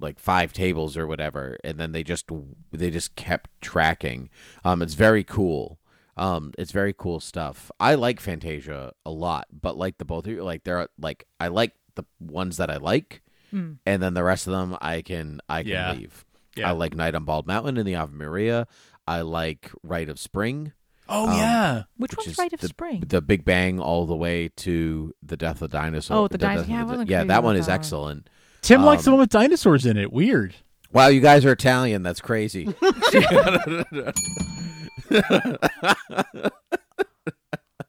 [0.00, 2.28] like five tables or whatever, and then they just
[2.72, 4.28] they just kept tracking.
[4.64, 5.78] Um, it's very cool.
[6.16, 7.70] Um, it's very cool stuff.
[7.80, 11.48] I like Fantasia a lot, but like the both of you, like they're like I
[11.48, 13.78] like the ones that I like, Mm.
[13.86, 15.92] and then the rest of them I can I can Yeah.
[15.92, 16.24] leave.
[16.56, 16.68] Yeah.
[16.68, 18.66] I like Night on Bald Mountain and the Ave Maria.
[19.06, 20.72] I like Rite of Spring.
[21.08, 21.82] Oh Um, yeah.
[21.96, 23.04] Which, which one's is Rite of the, Spring?
[23.06, 26.16] The Big Bang all the way to the Death of Dinosaur.
[26.16, 27.78] Oh, the Dinosaur- yeah, I wasn't yeah, that one is that one.
[27.80, 28.30] excellent.
[28.62, 30.10] Tim likes the um, one with dinosaurs in it.
[30.12, 30.54] Weird.
[30.92, 32.02] Wow, you guys are Italian.
[32.02, 32.74] That's crazy.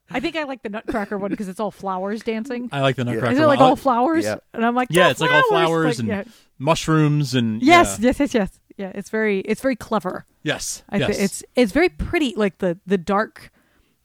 [0.09, 2.69] I think I like the Nutcracker one because it's all flowers dancing.
[2.71, 3.33] I like the Nutcracker.
[3.33, 4.23] Is it like I all flowers?
[4.23, 4.35] Yeah.
[4.53, 6.23] And I'm like, Yeah, "Oh, it's like all flowers Like, and yeah.
[6.57, 8.07] mushrooms and Yes, yeah.
[8.07, 8.59] yes, yes, yes.
[8.77, 10.25] Yeah, it's very, it's very clever.
[10.45, 11.17] Yes, I yes.
[11.17, 13.51] thi- it's it's very pretty, like the the dark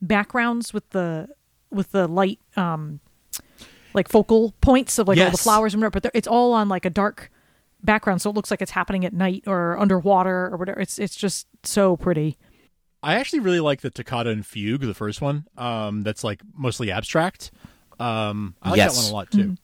[0.03, 1.29] backgrounds with the
[1.71, 2.99] with the light, um,
[3.95, 6.01] like focal points of like all the flowers and whatever.
[6.01, 7.31] But it's all on like a dark
[7.83, 10.81] background, so it looks like it's happening at night or underwater or whatever.
[10.81, 12.37] It's it's just so pretty.
[13.03, 15.47] I actually really like the Toccata and Fugue, the first one.
[15.57, 17.51] Um, that's like mostly abstract.
[17.99, 18.97] Um, I like Yes.
[18.97, 19.57] that one a lot too.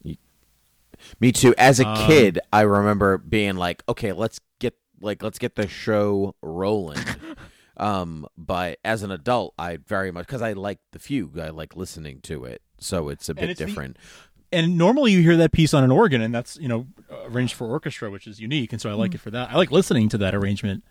[1.21, 1.55] Me too.
[1.59, 4.46] As a Um, kid, I remember being like, "Okay, let's get
[5.01, 6.99] like let's get the show rolling."
[7.77, 11.39] um, but as an adult, I very much because I like the fugue.
[11.39, 13.97] I like listening to it, so it's a bit it's the- different.
[14.53, 16.87] And normally you hear that piece on an organ, and that's you know
[17.25, 18.73] arranged for orchestra, which is unique.
[18.73, 19.51] And so I like it for that.
[19.51, 20.85] I like listening to that arrangement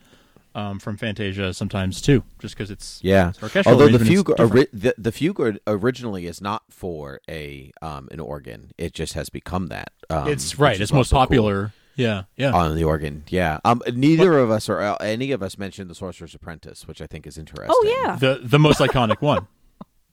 [0.55, 3.29] um, from Fantasia sometimes too, just because it's yeah.
[3.29, 8.07] it's orchestral Although the fugue, ori- the, the fugue originally is not for a um
[8.11, 8.71] an organ.
[8.77, 9.91] It just has become that.
[10.09, 10.79] Um, it's right.
[10.79, 11.65] It's most popular.
[11.65, 11.71] cool.
[11.95, 12.27] Popular.
[12.37, 12.53] Yeah, yeah.
[12.53, 13.23] on the organ.
[13.29, 13.59] Yeah.
[13.65, 13.81] Um.
[13.93, 17.25] Neither of us or uh, any of us mentioned the Sorcerer's Apprentice, which I think
[17.27, 17.69] is interesting.
[17.69, 19.47] Oh yeah, the the most iconic one.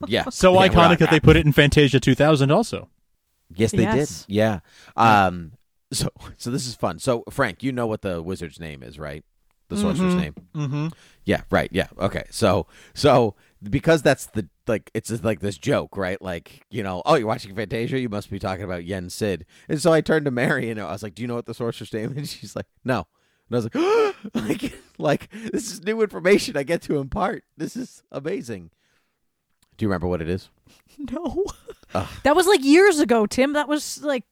[0.08, 0.30] Yeah.
[0.30, 2.88] So Yeah, iconic that they put it in Fantasia 2000 also.
[3.54, 4.24] Yes, they Yes.
[4.24, 4.34] did.
[4.34, 4.58] Yeah.
[4.96, 5.52] Um.
[5.92, 6.98] So so this is fun.
[6.98, 9.24] So Frank, you know what the wizard's name is, right?
[9.68, 10.34] The sorcerer's name.
[10.56, 10.88] Mm-hmm.
[11.24, 11.42] Yeah.
[11.50, 11.68] Right.
[11.72, 11.86] Yeah.
[11.98, 12.24] Okay.
[12.30, 13.36] So so
[13.68, 16.20] because that's the like it's just like this joke, right?
[16.20, 19.46] Like you know, oh, you're watching Fantasia, you must be talking about Yen Sid.
[19.68, 21.54] And so I turned to Mary and I was like, "Do you know what the
[21.54, 22.16] sorcerer's name?" is?
[22.16, 23.06] And she's like, "No."
[23.50, 23.74] And I was
[24.34, 27.44] like, like, like this is new information I get to impart.
[27.56, 28.70] This is amazing.
[29.76, 30.48] Do you remember what it is?
[30.98, 31.44] no,
[31.94, 32.08] Ugh.
[32.24, 33.54] that was like years ago, Tim.
[33.54, 34.24] That was like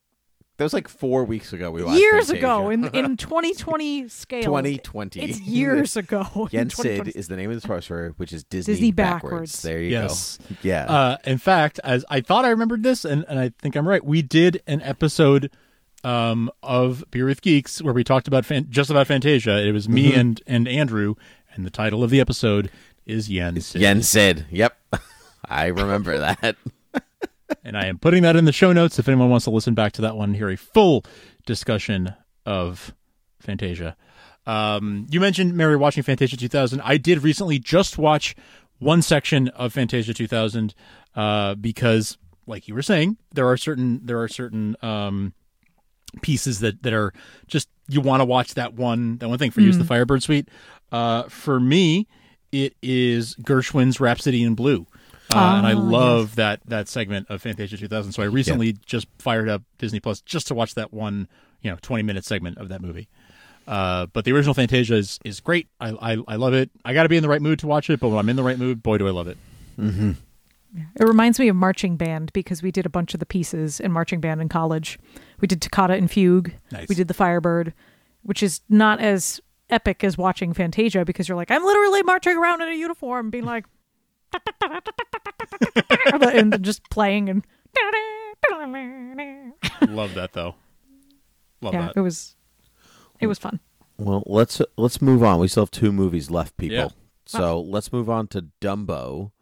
[0.61, 1.71] That was like four weeks ago.
[1.71, 2.47] We watched years Fantasia.
[2.47, 4.43] ago in in 2020 scale.
[4.43, 5.19] 2020.
[5.23, 6.27] It's years ago.
[6.53, 9.31] in Yen Sid is the name of the sorcerer, which is Disney, Disney backwards.
[9.33, 9.63] backwards.
[9.63, 10.37] There you Yes.
[10.37, 10.57] go.
[10.63, 10.85] Yeah.
[10.85, 14.05] Uh, in fact, as I thought I remembered this, and, and I think I'm right,
[14.05, 15.51] we did an episode
[16.05, 19.67] um, of Beer with Geeks where we talked about fan- just about Fantasia.
[19.67, 20.21] It was me Mm-hmm.
[20.21, 21.15] and, and Andrew,
[21.55, 22.71] and the title of the episode
[23.07, 23.81] is Yen Sid.
[23.81, 24.45] Yen Sid.
[24.51, 24.77] Yep.
[25.49, 26.57] I remember that.
[27.65, 29.93] And I am putting that in the show notes if anyone wants to listen back
[29.93, 31.05] to that one and hear a full
[31.47, 32.15] discussion
[32.47, 32.95] of
[33.39, 33.97] Fantasia.
[34.47, 36.81] Um, you mentioned Mary watching Fantasia 2000.
[36.81, 38.35] I did recently just watch
[38.79, 40.75] one section of Fantasia 2000
[41.15, 45.35] uh, because, like you were saying, there are certain there are certain um,
[46.23, 47.13] pieces that, that are
[47.47, 49.51] just you want to watch that one that one thing.
[49.51, 50.49] For you, it's the Firebird Suite.
[50.91, 52.09] Uh, for me,
[52.53, 54.87] it is Gershwin's Rhapsody in Blue.
[55.33, 58.13] Uh, and I Ah, love that that segment of Fantasia 2000.
[58.13, 61.29] So I recently just fired up Disney Plus just to watch that one,
[61.63, 63.09] you know, 20 minute segment of that movie.
[63.69, 65.69] Uh, but the original Fantasia is, is great.
[65.81, 66.71] I, I I love it.
[66.85, 68.37] I got to be in the right mood to watch it, but when I'm in
[68.37, 69.37] the right mood, boy, do I love it.
[69.79, 73.91] It reminds me of marching band because we did a bunch of the pieces in
[73.93, 74.99] marching band in college.
[75.41, 76.53] We did Toccata and Fugue.
[76.71, 76.89] Nice.
[76.89, 77.73] We did the Firebird,
[78.23, 82.63] which is not as epic as watching Fantasia because you're like, I'm literally marching around
[82.63, 83.67] in a uniform, being like,
[86.35, 87.45] and just playing and
[89.89, 90.55] love that though.
[91.61, 91.97] Love yeah, that.
[91.97, 92.37] it was
[93.21, 93.61] it was fun.
[93.99, 95.41] Well, let's let's move on.
[95.41, 96.77] We still have two movies left, people.
[96.77, 96.89] Yeah.
[97.27, 99.33] So let's move on to Dumbo.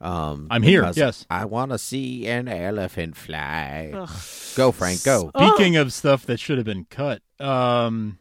[0.00, 1.26] Um, I'm here, because yes.
[1.28, 3.90] I want to see an elephant fly.
[4.54, 5.02] Go, Frank.
[5.02, 5.32] Go.
[5.36, 8.18] Speaking of stuff that should have been cut, um,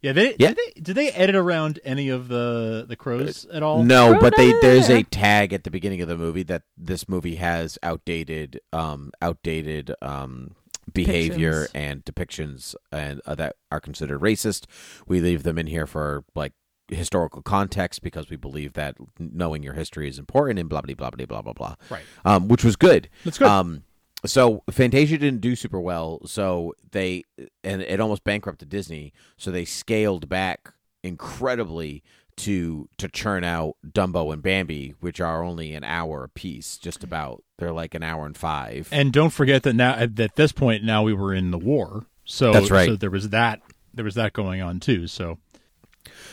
[0.00, 0.48] yeah, they, Yeah.
[0.48, 3.82] Did they did they edit around any of the the crows at all?
[3.82, 7.36] No, but they there's a tag at the beginning of the movie that this movie
[7.36, 10.54] has outdated um outdated um
[10.92, 11.70] behavior Depictions.
[11.74, 14.64] and depictions and uh, that are considered racist.
[15.06, 16.52] We leave them in here for like
[16.88, 21.10] historical context because we believe that knowing your history is important and blah blah blah
[21.10, 21.74] blah blah blah blah.
[21.90, 22.02] Right.
[22.24, 23.08] Um, which was good.
[23.24, 23.48] That's good.
[23.48, 23.84] Um,
[24.26, 27.24] so Fantasia didn't do super well, so they
[27.64, 32.02] and it almost bankrupted Disney, so they scaled back incredibly
[32.36, 37.04] to to churn out Dumbo and Bambi, which are only an hour a piece, just
[37.04, 37.42] about.
[37.58, 38.88] They're like an hour and five.
[38.90, 42.06] And don't forget that now at at this point now we were in the war.
[42.24, 42.88] So That's right.
[42.88, 43.60] So there was that
[43.92, 45.06] there was that going on too.
[45.06, 45.38] So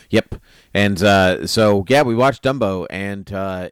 [0.09, 0.35] Yep.
[0.73, 3.69] And uh, so yeah, we watched Dumbo, and uh,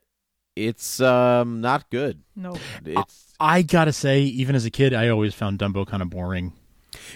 [0.56, 2.22] it's um, not good.
[2.36, 2.58] No.
[2.86, 6.54] It's I gotta say, even as a kid, I always found Dumbo kind of boring.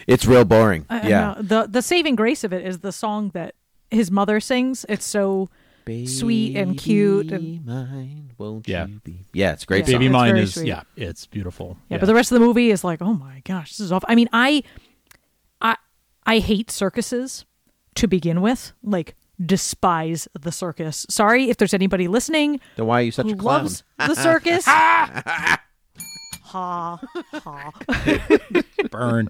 [0.08, 0.86] it's real boring.
[0.89, 1.34] I- I yeah.
[1.38, 1.41] know.
[1.41, 3.56] the the saving grace of it is the song that
[3.89, 4.86] his mother sings.
[4.89, 5.49] It's so
[6.06, 8.86] sweet and cute and Baby mine, won't Yeah.
[8.86, 9.25] you be?
[9.34, 9.80] Yeah, it's a great.
[9.80, 9.86] Yeah.
[9.86, 9.93] song.
[9.93, 10.67] Baby it's Mine is sweet.
[10.67, 11.78] yeah, it's beautiful.
[11.89, 14.06] Yeah, but the rest of the movie is like, oh my gosh, this is awful.
[14.08, 14.62] I mean, I,
[15.62, 15.78] I,
[16.28, 17.45] I hate circuses
[17.95, 18.73] to begin with.
[18.84, 21.06] Like, despise the circus.
[21.10, 23.62] Sorry if there's anybody listening Then why are you such who a clown?
[23.63, 24.65] loves the circus.
[24.65, 25.60] ha
[26.43, 26.91] ha.
[28.91, 29.30] burn.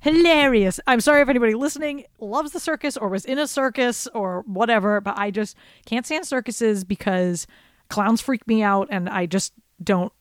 [0.00, 0.78] Hilarious.
[0.86, 5.00] I'm sorry if anybody listening loves the circus or was in a circus or whatever,
[5.00, 7.46] but I just can't stand circuses because
[7.88, 10.12] clowns freak me out and I just don't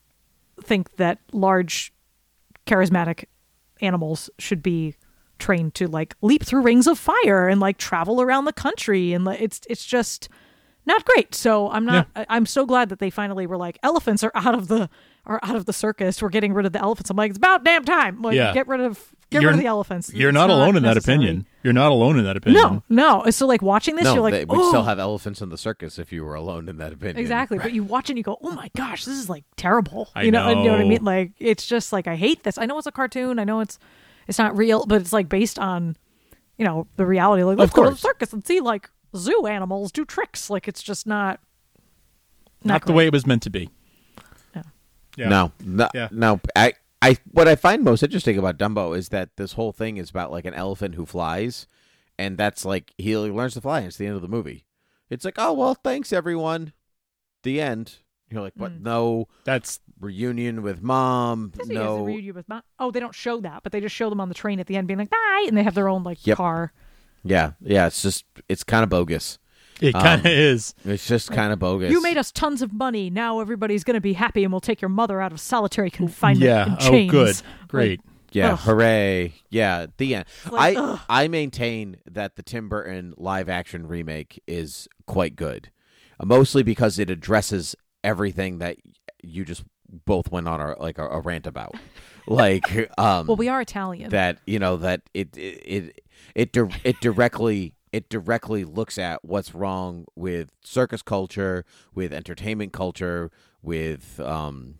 [0.63, 1.93] think that large
[2.65, 3.25] charismatic
[3.81, 4.95] animals should be
[5.39, 9.25] trained to like leap through rings of fire and like travel around the country and
[9.25, 10.29] like it's it's just
[10.85, 11.35] not great.
[11.35, 14.55] So I'm not I- I'm so glad that they finally were like elephants are out
[14.55, 14.89] of the
[15.25, 16.21] are out of the circus.
[16.21, 17.09] We're getting rid of the elephants.
[17.09, 18.21] I'm like it's about damn time.
[18.21, 18.53] Like Yeah.
[18.53, 20.13] get rid of get You're- rid of the elephants.
[20.13, 21.45] You're It's not alone in that opinion.
[21.61, 22.81] You're not alone in that opinion.
[22.87, 23.29] No, no.
[23.31, 25.57] So like watching this, no, you're like, they would oh, still have elephants in the
[25.57, 27.17] circus if you were alone in that opinion.
[27.17, 27.57] exactly.
[27.57, 30.07] But you watch and you go, oh my gosh, this is like terrible.
[30.15, 31.03] I you know, you know what I mean?
[31.03, 32.57] Like it's just like I hate this.
[32.57, 33.37] I know it's a cartoon.
[33.37, 33.77] I know it's
[34.27, 35.95] it's not real, but it's like based on
[36.57, 37.43] you know the reality.
[37.43, 40.49] Like let's go to the circus and see like zoo animals do tricks.
[40.49, 41.39] Like it's just not
[42.63, 43.69] Not, the way it was meant to be.
[44.55, 44.63] Yeah.
[45.15, 45.29] Yeah.
[45.29, 46.09] No, no, Yeah.
[46.11, 46.39] no.
[46.55, 50.09] I, I, what I find most interesting about Dumbo is that this whole thing is
[50.09, 51.67] about like an elephant who flies,
[52.17, 53.79] and that's like he learns to fly.
[53.79, 54.65] And it's the end of the movie.
[55.09, 56.73] It's like, oh well, thanks everyone.
[57.43, 57.97] The end.
[58.29, 58.73] You're like, what?
[58.73, 58.81] Mm.
[58.81, 61.51] No That's reunion with mom.
[61.57, 62.03] Disney has a no.
[62.05, 62.61] reunion with Mom.
[62.79, 64.75] Oh, they don't show that, but they just show them on the train at the
[64.75, 66.37] end, being like bye, and they have their own like Yep.
[66.37, 66.73] car.
[67.23, 67.87] Yeah, yeah.
[67.87, 69.37] It's just, it's kind of bogus.
[69.81, 69.93] it.
[69.93, 70.73] Kind of Um, is.
[70.85, 71.91] It's just kind of bogus.
[71.91, 73.09] You made us tons of money.
[73.09, 76.43] Now everybody's going to be happy, and we'll take your mother out of solitary confinement.
[76.45, 76.65] Yeah.
[76.67, 77.11] in Oh, chains.
[77.11, 77.35] good.
[77.67, 78.01] Great.
[78.31, 78.59] Yeah, Ugh.
[78.59, 79.33] hooray.
[79.49, 80.25] Yeah, the end.
[80.51, 80.99] Like, I ugh.
[81.09, 85.71] I maintain that the Tim Burton live action remake is quite good.
[86.19, 88.77] Uh, mostly because it addresses everything that
[89.23, 89.63] you just
[90.05, 91.75] both went on a, like a, a rant about.
[92.27, 94.09] like um Well, we are Italian.
[94.09, 95.93] that you know that it it
[96.35, 102.73] it it, it directly it directly looks at what's wrong with circus culture, with entertainment
[102.73, 104.75] culture, with um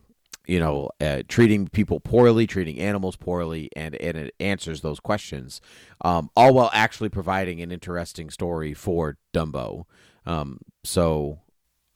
[0.45, 5.61] you know uh, treating people poorly, treating animals poorly, and and it answers those questions,
[6.01, 9.83] um, all while actually providing an interesting story for Dumbo.
[10.25, 11.39] Um, so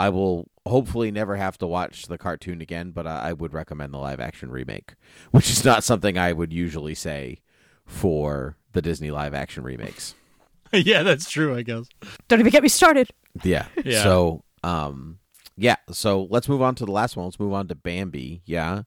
[0.01, 3.93] I will hopefully never have to watch the cartoon again, but I, I would recommend
[3.93, 4.95] the live action remake,
[5.29, 7.41] which is not something I would usually say
[7.85, 10.15] for the Disney live action remakes.
[10.73, 11.55] yeah, that's true.
[11.55, 11.85] I guess.
[12.27, 13.11] Don't even get me started.
[13.43, 13.67] Yeah.
[13.85, 14.01] Yeah.
[14.01, 15.19] So, um,
[15.55, 15.75] yeah.
[15.91, 17.27] So let's move on to the last one.
[17.27, 18.41] Let's move on to Bambi.
[18.45, 18.83] Yeah.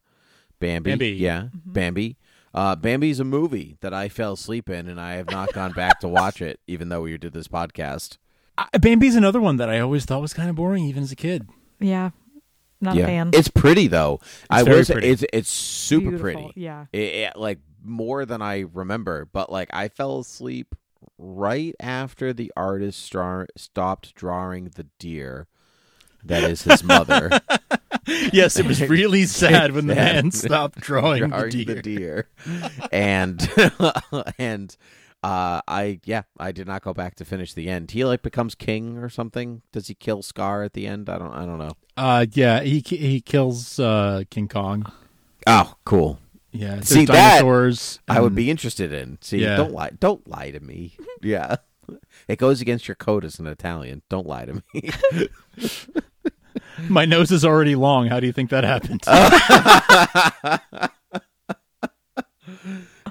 [0.59, 0.91] Bambi.
[0.91, 1.11] Bambi.
[1.11, 1.47] Yeah.
[1.55, 2.17] Bambi.
[2.53, 6.01] Uh, Bambi's a movie that I fell asleep in, and I have not gone back
[6.01, 8.19] to watch it, even though we did this podcast.
[8.57, 11.17] I, Bambi's another one that I always thought was kind of boring, even as a
[11.17, 11.49] kid.
[11.81, 12.11] Yeah,
[12.81, 13.05] not yeah.
[13.05, 13.31] a fan.
[13.35, 14.21] It's pretty though.
[14.51, 14.91] I very was.
[14.91, 15.09] pretty.
[15.09, 16.53] It's it's super Beautiful, pretty.
[16.61, 16.87] yeah.
[16.93, 20.75] It, it- like more than I remember, but like I fell asleep
[21.19, 25.49] right after the artist star- stopped drawing the deer.
[26.27, 27.29] That is his mother.
[28.33, 31.75] yes, it was really sad when the man stopped drawing, drawing the deer.
[31.75, 32.29] the deer.
[32.91, 33.51] and
[34.39, 34.75] and
[35.25, 37.91] uh I yeah, I did not go back to finish the end.
[37.93, 39.63] He like becomes king or something.
[39.73, 41.09] Does he kill Scar at the end?
[41.09, 41.73] I don't I don't know.
[41.97, 44.85] Uh, yeah, he he kills uh, King Kong.
[45.47, 46.19] Oh, cool.
[46.53, 48.01] Yeah, See that dinosaurs.
[48.09, 49.19] I would be interested in.
[49.21, 49.57] See, Yeah.
[49.57, 50.97] don't lie don't lie to me.
[51.23, 51.57] Yeah.
[52.29, 54.03] It goes against your code as an Italian.
[54.11, 54.91] Don't lie to me.
[56.89, 58.09] My nose is already long.
[58.09, 59.03] How do you think that happened?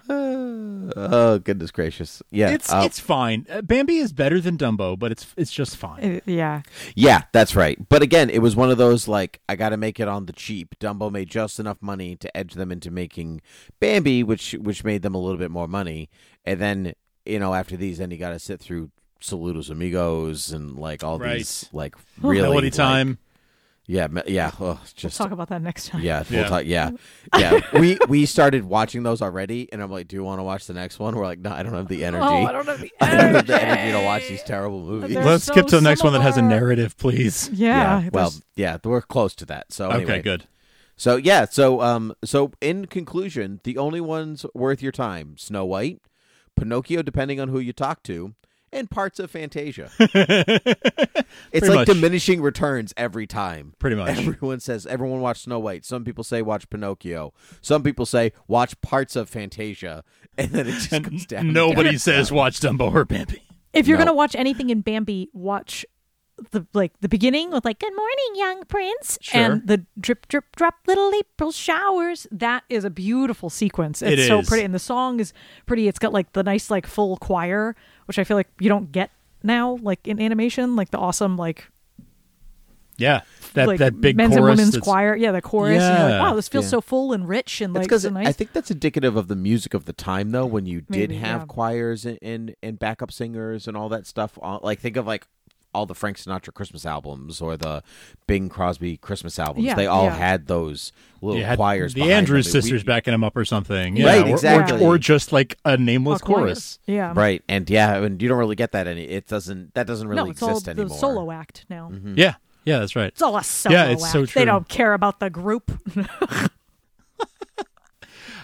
[0.10, 2.22] oh goodness gracious!
[2.32, 3.46] Yeah, it's uh, it's fine.
[3.50, 6.18] Uh, Bambi is better than Dumbo, but it's it's just fine.
[6.18, 6.62] Uh, yeah.
[6.96, 7.78] Yeah, that's right.
[7.90, 10.34] But again, it was one of those like I got to make it on the
[10.34, 10.76] cheap.
[10.80, 13.42] Dumbo made just enough money to edge them into making
[13.80, 16.10] Bambi, which which made them a little bit more money.
[16.46, 16.94] And then
[17.26, 18.92] you know after these, then you got to sit through
[19.22, 21.38] Saludos Amigos and like all Right.
[21.38, 23.18] these like really Melody like- Time.
[23.86, 24.52] Yeah, yeah.
[24.60, 26.02] Oh, We'll just talk about that next time.
[26.02, 26.48] yeah, we'll Yeah.
[26.50, 26.66] talk.
[26.66, 26.92] Yeah,
[27.38, 27.60] yeah.
[27.80, 30.74] we we started watching those already, and I'm like, "Do you want to watch the
[30.74, 32.24] next one?" We're like, "No, I don't have the energy.
[32.26, 33.80] Oh, I don't have the I don't have the energy.
[33.82, 36.22] energy to watch these terrible movies." They're Let's so skip to the next one that
[36.22, 37.50] has a narrative, please.
[37.54, 38.10] Yeah.
[38.14, 39.74] well, yeah, we're close to that.
[39.74, 40.12] So anyway.
[40.14, 40.46] Okay, good.
[40.96, 46.00] So yeah, so um, so in conclusion, the only ones worth your time: Snow White,
[46.56, 48.34] Pinocchio, depending on who you talk to,
[48.74, 49.90] and parts of Fantasia.
[50.00, 50.14] it's
[51.52, 51.88] Pretty like much.
[51.88, 53.74] diminishing returns every time.
[53.80, 54.18] Pretty much.
[54.18, 55.86] Everyone says everyone watch Snow White.
[55.86, 57.34] Some people say watch Pinocchio.
[57.62, 60.04] Some people say watch parts of Fantasia,
[60.38, 61.54] and then it just goes And down.
[61.54, 62.38] nobody down, says down.
[62.38, 63.44] watch Dumbo or Bambi.
[63.74, 64.06] if you're No.
[64.06, 65.86] gonna watch anything in Bambi, watch
[66.52, 69.40] the like the beginning with like "Good morning, young prince" Sure.
[69.40, 72.26] and the drip, drip, drop, little April showers.
[72.32, 74.02] That is a beautiful sequence.
[74.02, 75.32] It It's so pretty, and the song is
[75.68, 75.88] pretty.
[75.88, 79.12] It's got like the nice like full choir, which I feel like you don't get
[79.44, 81.68] now, like in animation, like the awesome like
[82.98, 83.22] Yeah,
[83.56, 84.38] that like that big men's chorus.
[84.38, 85.16] and women's that's- choir.
[85.16, 85.82] Yeah, the chorus.
[85.82, 86.22] and like, Yeah.
[86.22, 86.70] wow, this feels Yeah.
[86.72, 88.28] so full and rich and like because so nice.
[88.28, 90.46] I think that's indicative of the music of the time, though.
[90.46, 91.46] When you did Maybe, have yeah.
[91.48, 94.38] choirs and, and and backup singers and all that stuff.
[94.42, 95.26] All- Like think of like
[95.74, 97.84] all the Frank Sinatra Christmas albums or the
[98.28, 99.66] Bing Crosby Christmas albums.
[99.66, 100.16] Yeah, they all yeah.
[100.16, 101.94] had those little You had choirs.
[101.94, 102.58] the Andrews them.
[102.58, 103.96] We- sisters backing him up or something.
[103.96, 104.86] Right, Yeah, or- or- exactly.
[104.86, 106.38] Or, just like a nameless A choir.
[106.40, 106.80] chorus.
[106.86, 107.14] Yeah.
[107.16, 109.04] Right, and yeah, and you don't really get that any.
[109.04, 109.74] It doesn't.
[109.74, 110.98] That doesn't really no, it's all exist the anymore.
[110.98, 111.90] solo act now.
[111.92, 112.18] Mhm.
[112.18, 113.08] Yeah, yeah, that's right.
[113.08, 114.14] It's all a solo Yeah, it's act.
[114.14, 115.72] so They don't care about the group.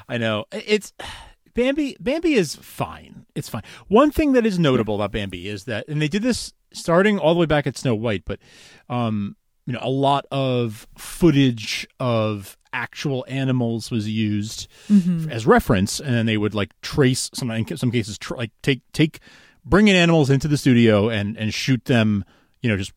[0.08, 0.92] I know it's
[1.54, 1.96] Bambi.
[2.00, 3.26] Bambi is fine.
[3.36, 3.62] It's fine.
[3.88, 7.34] One thing that is notable about Bambi is that, and they did this starting all
[7.34, 8.40] the way back at Snow White, but
[8.90, 15.30] um, you know, a lot of footage of actual animals was used Mhm.
[15.30, 18.82] as reference, and then they would like trace some in some cases tr- like take
[18.94, 19.20] take
[19.66, 22.24] bring in animals into the studio and and shoot them,
[22.62, 22.94] you know, just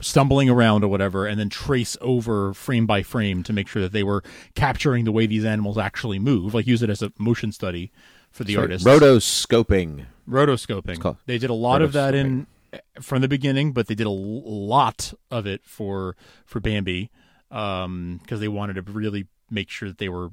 [0.00, 3.92] stumbling around or whatever, and then trace over frame by frame to make sure that
[3.92, 4.22] they were
[4.54, 6.52] capturing the way these animals actually move.
[6.54, 7.90] Like use it as a motion study
[8.30, 8.84] for the Sorry, artist.
[8.84, 10.04] Rotoscoping.
[10.28, 11.16] Rotoscoping.
[11.26, 12.46] They did a lot of that in
[13.00, 17.10] from the beginning, but they did a lot of it for for Bambi
[17.50, 20.30] um, because they wanted to really make sure that they were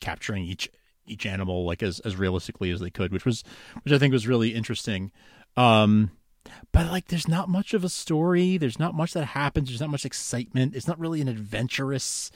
[0.00, 0.68] capturing each
[1.06, 3.44] each animal like as as realistically as they could, which was
[3.82, 5.12] which I think was really interesting.
[5.56, 6.10] Um,
[6.72, 8.56] but like, there's not much of a story.
[8.56, 9.68] There's not much that happens.
[9.68, 10.76] There's not much excitement.
[10.76, 12.30] It's not really an adventurous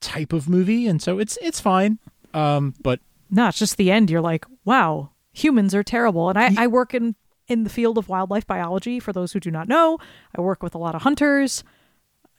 [0.00, 1.98] type of movie, and so it's it's fine.
[2.32, 3.00] Um, but
[3.30, 4.10] No, it's just the end.
[4.10, 6.28] You're like, wow, humans are terrible.
[6.30, 7.14] And I, I work in
[7.50, 9.00] in the field of wildlife biology.
[9.00, 9.98] For those who do not know,
[10.36, 11.62] I work with a lot of hunters,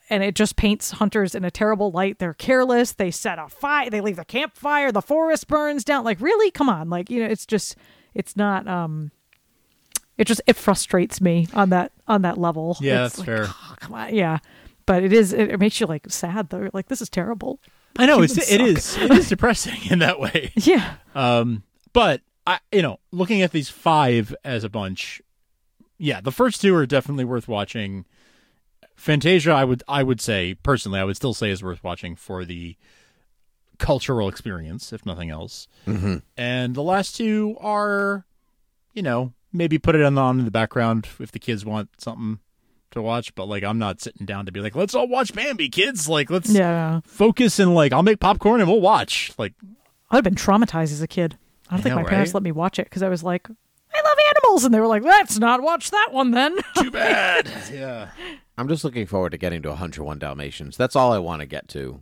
[0.10, 2.20] and it just paints hunters in a terrible light.
[2.20, 2.94] They're careless.
[2.94, 3.90] They set a fire.
[3.90, 4.92] They leave the campfire.
[4.92, 6.04] The forest burns down.
[6.04, 6.50] Like, really?
[6.52, 6.90] Come on.
[6.90, 7.76] Like, you know, it's just,
[8.14, 8.68] it's not.
[8.68, 9.12] um
[10.18, 12.78] It just it frustrates me on that on that level.
[12.82, 13.46] Yeah, It's that's like, fair.
[13.48, 14.40] oh, come on, yeah.
[14.86, 15.32] But it is.
[15.34, 16.70] It, it makes you like sad though.
[16.74, 17.60] Like, this is terrible.
[17.98, 20.52] I know it's it is it is depressing in that way.
[20.56, 20.96] Yeah.
[21.16, 25.22] Um, but I, you know, looking at these five as a bunch,
[25.98, 28.06] yeah, the first two are definitely worth watching.
[28.96, 32.46] Fantasia, I would, I would say personally, I would still say is worth watching for
[32.46, 32.76] the
[33.80, 35.68] cultural experience, if nothing else.
[35.88, 36.18] Mm-hmm.
[36.38, 38.26] And the last two are,
[38.94, 42.40] you know, maybe put it on, on in the background if the kids want something
[42.92, 43.34] to watch.
[43.34, 46.08] But like, I'm not sitting down to be like, let's all watch Bambi, kids.
[46.08, 47.02] Like, let's Yeah.
[47.06, 49.32] focus and like, I'll make popcorn and we'll watch.
[49.38, 49.54] Like,
[50.12, 51.38] I'd have been traumatized as a kid.
[51.72, 52.34] I don't I think know, my parents right?
[52.36, 55.04] let me watch it because I was like, I love animals, and they were like,
[55.04, 56.58] let's not watch that one then.
[56.78, 57.50] too bad.
[57.74, 58.10] yeah.
[58.58, 60.78] I'm just looking forward to getting to 101 Dalmatians.
[60.78, 62.02] That's all I want to get to.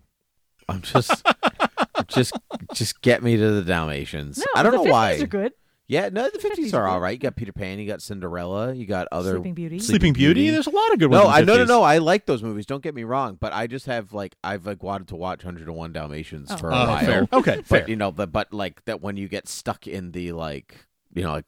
[0.67, 1.23] I'm just,
[2.07, 2.37] just,
[2.73, 4.39] just get me to the Dalmatians.
[4.39, 5.13] No, I don't the know 50s why.
[5.15, 5.53] are good.
[5.89, 7.03] Yeah, no, the 50s, 50s are are all good.
[7.03, 7.11] right.
[7.13, 9.79] You got Peter Pan, you got Cinderella, you got other Sleeping Beauty.
[9.79, 10.49] Sleeping Beauty?
[10.51, 11.35] There's a lot of good No, ones.
[11.35, 11.67] I in the no no 50s.
[11.67, 11.81] no.
[11.83, 12.65] I like those movies.
[12.67, 15.91] Don't get me wrong, but I just have like I've like wanted to watch 101
[15.91, 16.57] Dalmatians Oh.
[16.57, 16.99] for a Oh, while.
[17.05, 17.27] fair.
[17.33, 17.89] Okay, fair.
[17.89, 21.31] You know, but but like that when you get stuck in the like you know
[21.33, 21.47] like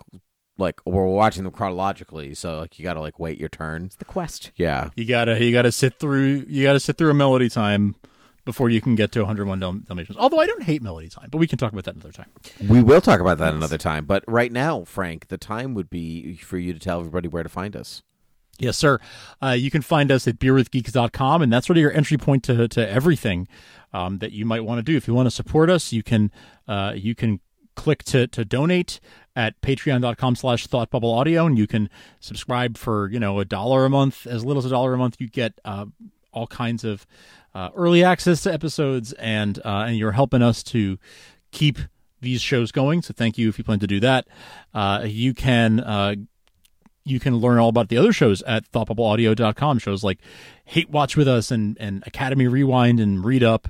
[0.58, 3.86] like we're watching them chronologically, so like you got to like wait your turn.
[3.86, 4.52] It's the quest.
[4.56, 4.90] Yeah.
[4.96, 7.96] You gotta you gotta sit through you gotta sit through a melody time
[8.46, 10.18] before you can get to 101 Dal- Dalmatians.
[10.18, 12.30] Although I don't hate melody time, but we can talk about that another time.
[12.68, 16.36] We will talk about that another time, but right now, Frank, the time would be
[16.38, 18.04] for you to tell everybody where to find us.
[18.60, 19.00] Yes, sir.
[19.42, 22.68] Uh, you can find us at beerwithgeeks.com, and that's sort of your entry point to
[22.68, 23.48] to everything
[23.92, 24.96] um, that you might want to do.
[24.96, 26.32] If you want to support us, you can
[26.68, 27.40] uh, you can
[27.76, 29.00] click to to donate
[29.36, 31.90] at patreon.com slash thoughtbubbleaudio and you can
[32.20, 35.16] subscribe for you know a dollar a month as little as a dollar a month
[35.20, 35.86] you get uh,
[36.34, 37.08] all kinds of
[37.54, 40.98] uh, early access to episodes and uh, and you're helping us to
[41.52, 41.78] keep
[42.22, 43.02] these shows going.
[43.02, 44.28] So thank you if you plan to do that.
[44.74, 46.16] Uh, you can uh,
[47.04, 49.80] you can learn all about the other shows at thoughtbubbleaudio.com.
[49.80, 50.20] Shows like
[50.66, 53.68] Hate Watch with Us and, and Academy Rewind and Read Up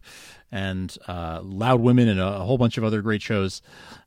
[0.51, 3.61] and uh, Loud Women and a, whole bunch of other great shows.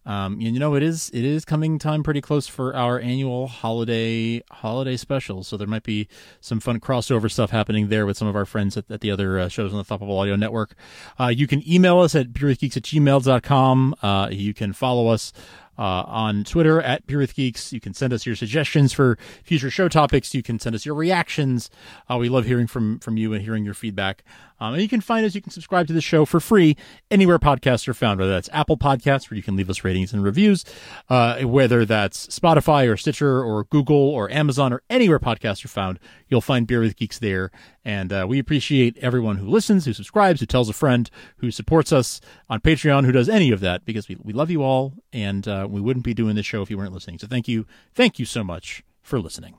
[0.04, 4.42] Um, you know, it is it is coming time pretty close for our annual holiday
[4.50, 5.42] holiday special.
[5.42, 6.08] So there might be
[6.42, 9.38] some fun crossover stuff happening there with some of our friends at, at the other
[9.38, 10.74] uh, shows on the Thought Bubble Audio Network.
[11.18, 13.94] Uh, you can email us at beerwithgeeks at gmail.com.
[14.02, 15.32] Uh, you can follow us
[15.78, 17.72] uh, on Twitter at Beer with Geeks.
[17.72, 20.34] You can send us your suggestions for future show topics.
[20.34, 21.70] You can send us your reactions.
[22.10, 24.22] Uh, we love hearing from from you and hearing your feedback.
[24.60, 25.34] Um, and you can find us.
[25.34, 26.76] You can subscribe to the show for free
[27.10, 28.20] anywhere podcasts are found.
[28.20, 30.64] Whether that's Apple Podcasts, where you can leave us ratings and reviews,
[31.08, 35.98] uh, whether that's Spotify or Stitcher or Google or Amazon or anywhere podcasts are found,
[36.28, 37.50] you'll find Beer with Geeks there.
[37.84, 41.92] And uh, we appreciate everyone who listens, who subscribes, who tells a friend, who supports
[41.92, 45.46] us on Patreon, who does any of that because we we love you all, and
[45.64, 47.18] uh, we wouldn't be doing this show if you weren't listening.
[47.18, 49.54] So thank you, thank you so much for listening.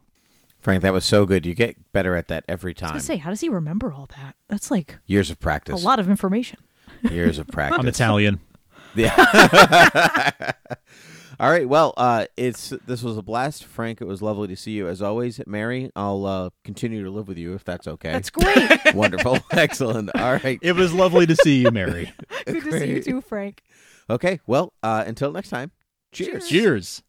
[0.59, 1.45] Frank, that was so good.
[1.45, 2.93] You get better at that every I time.
[2.95, 4.35] was say, how does he remember all that?
[4.47, 5.81] That's like Years of practice.
[5.81, 6.59] a lot of information.
[7.11, 7.79] Years of practice.
[7.79, 8.39] I'm Italian.
[8.97, 9.11] Yeah.
[11.37, 11.67] All right.
[11.67, 13.99] Well, uh, it's this was a blast, Frank.
[13.99, 15.91] It was lovely to see you as always, Mary.
[15.97, 18.13] I'll uh, continue to live with you if that's okay.
[18.13, 18.95] That's great.
[18.95, 19.39] Wonderful.
[19.51, 20.11] Excellent.
[20.15, 20.57] All right.
[20.61, 22.13] It was lovely to see you, Mary.
[22.45, 23.63] Good to see you too, Frank.
[24.09, 24.39] Okay.
[24.47, 25.71] Well, uh, until next time.
[26.15, 26.47] Cheers.
[26.47, 27.03] Cheers.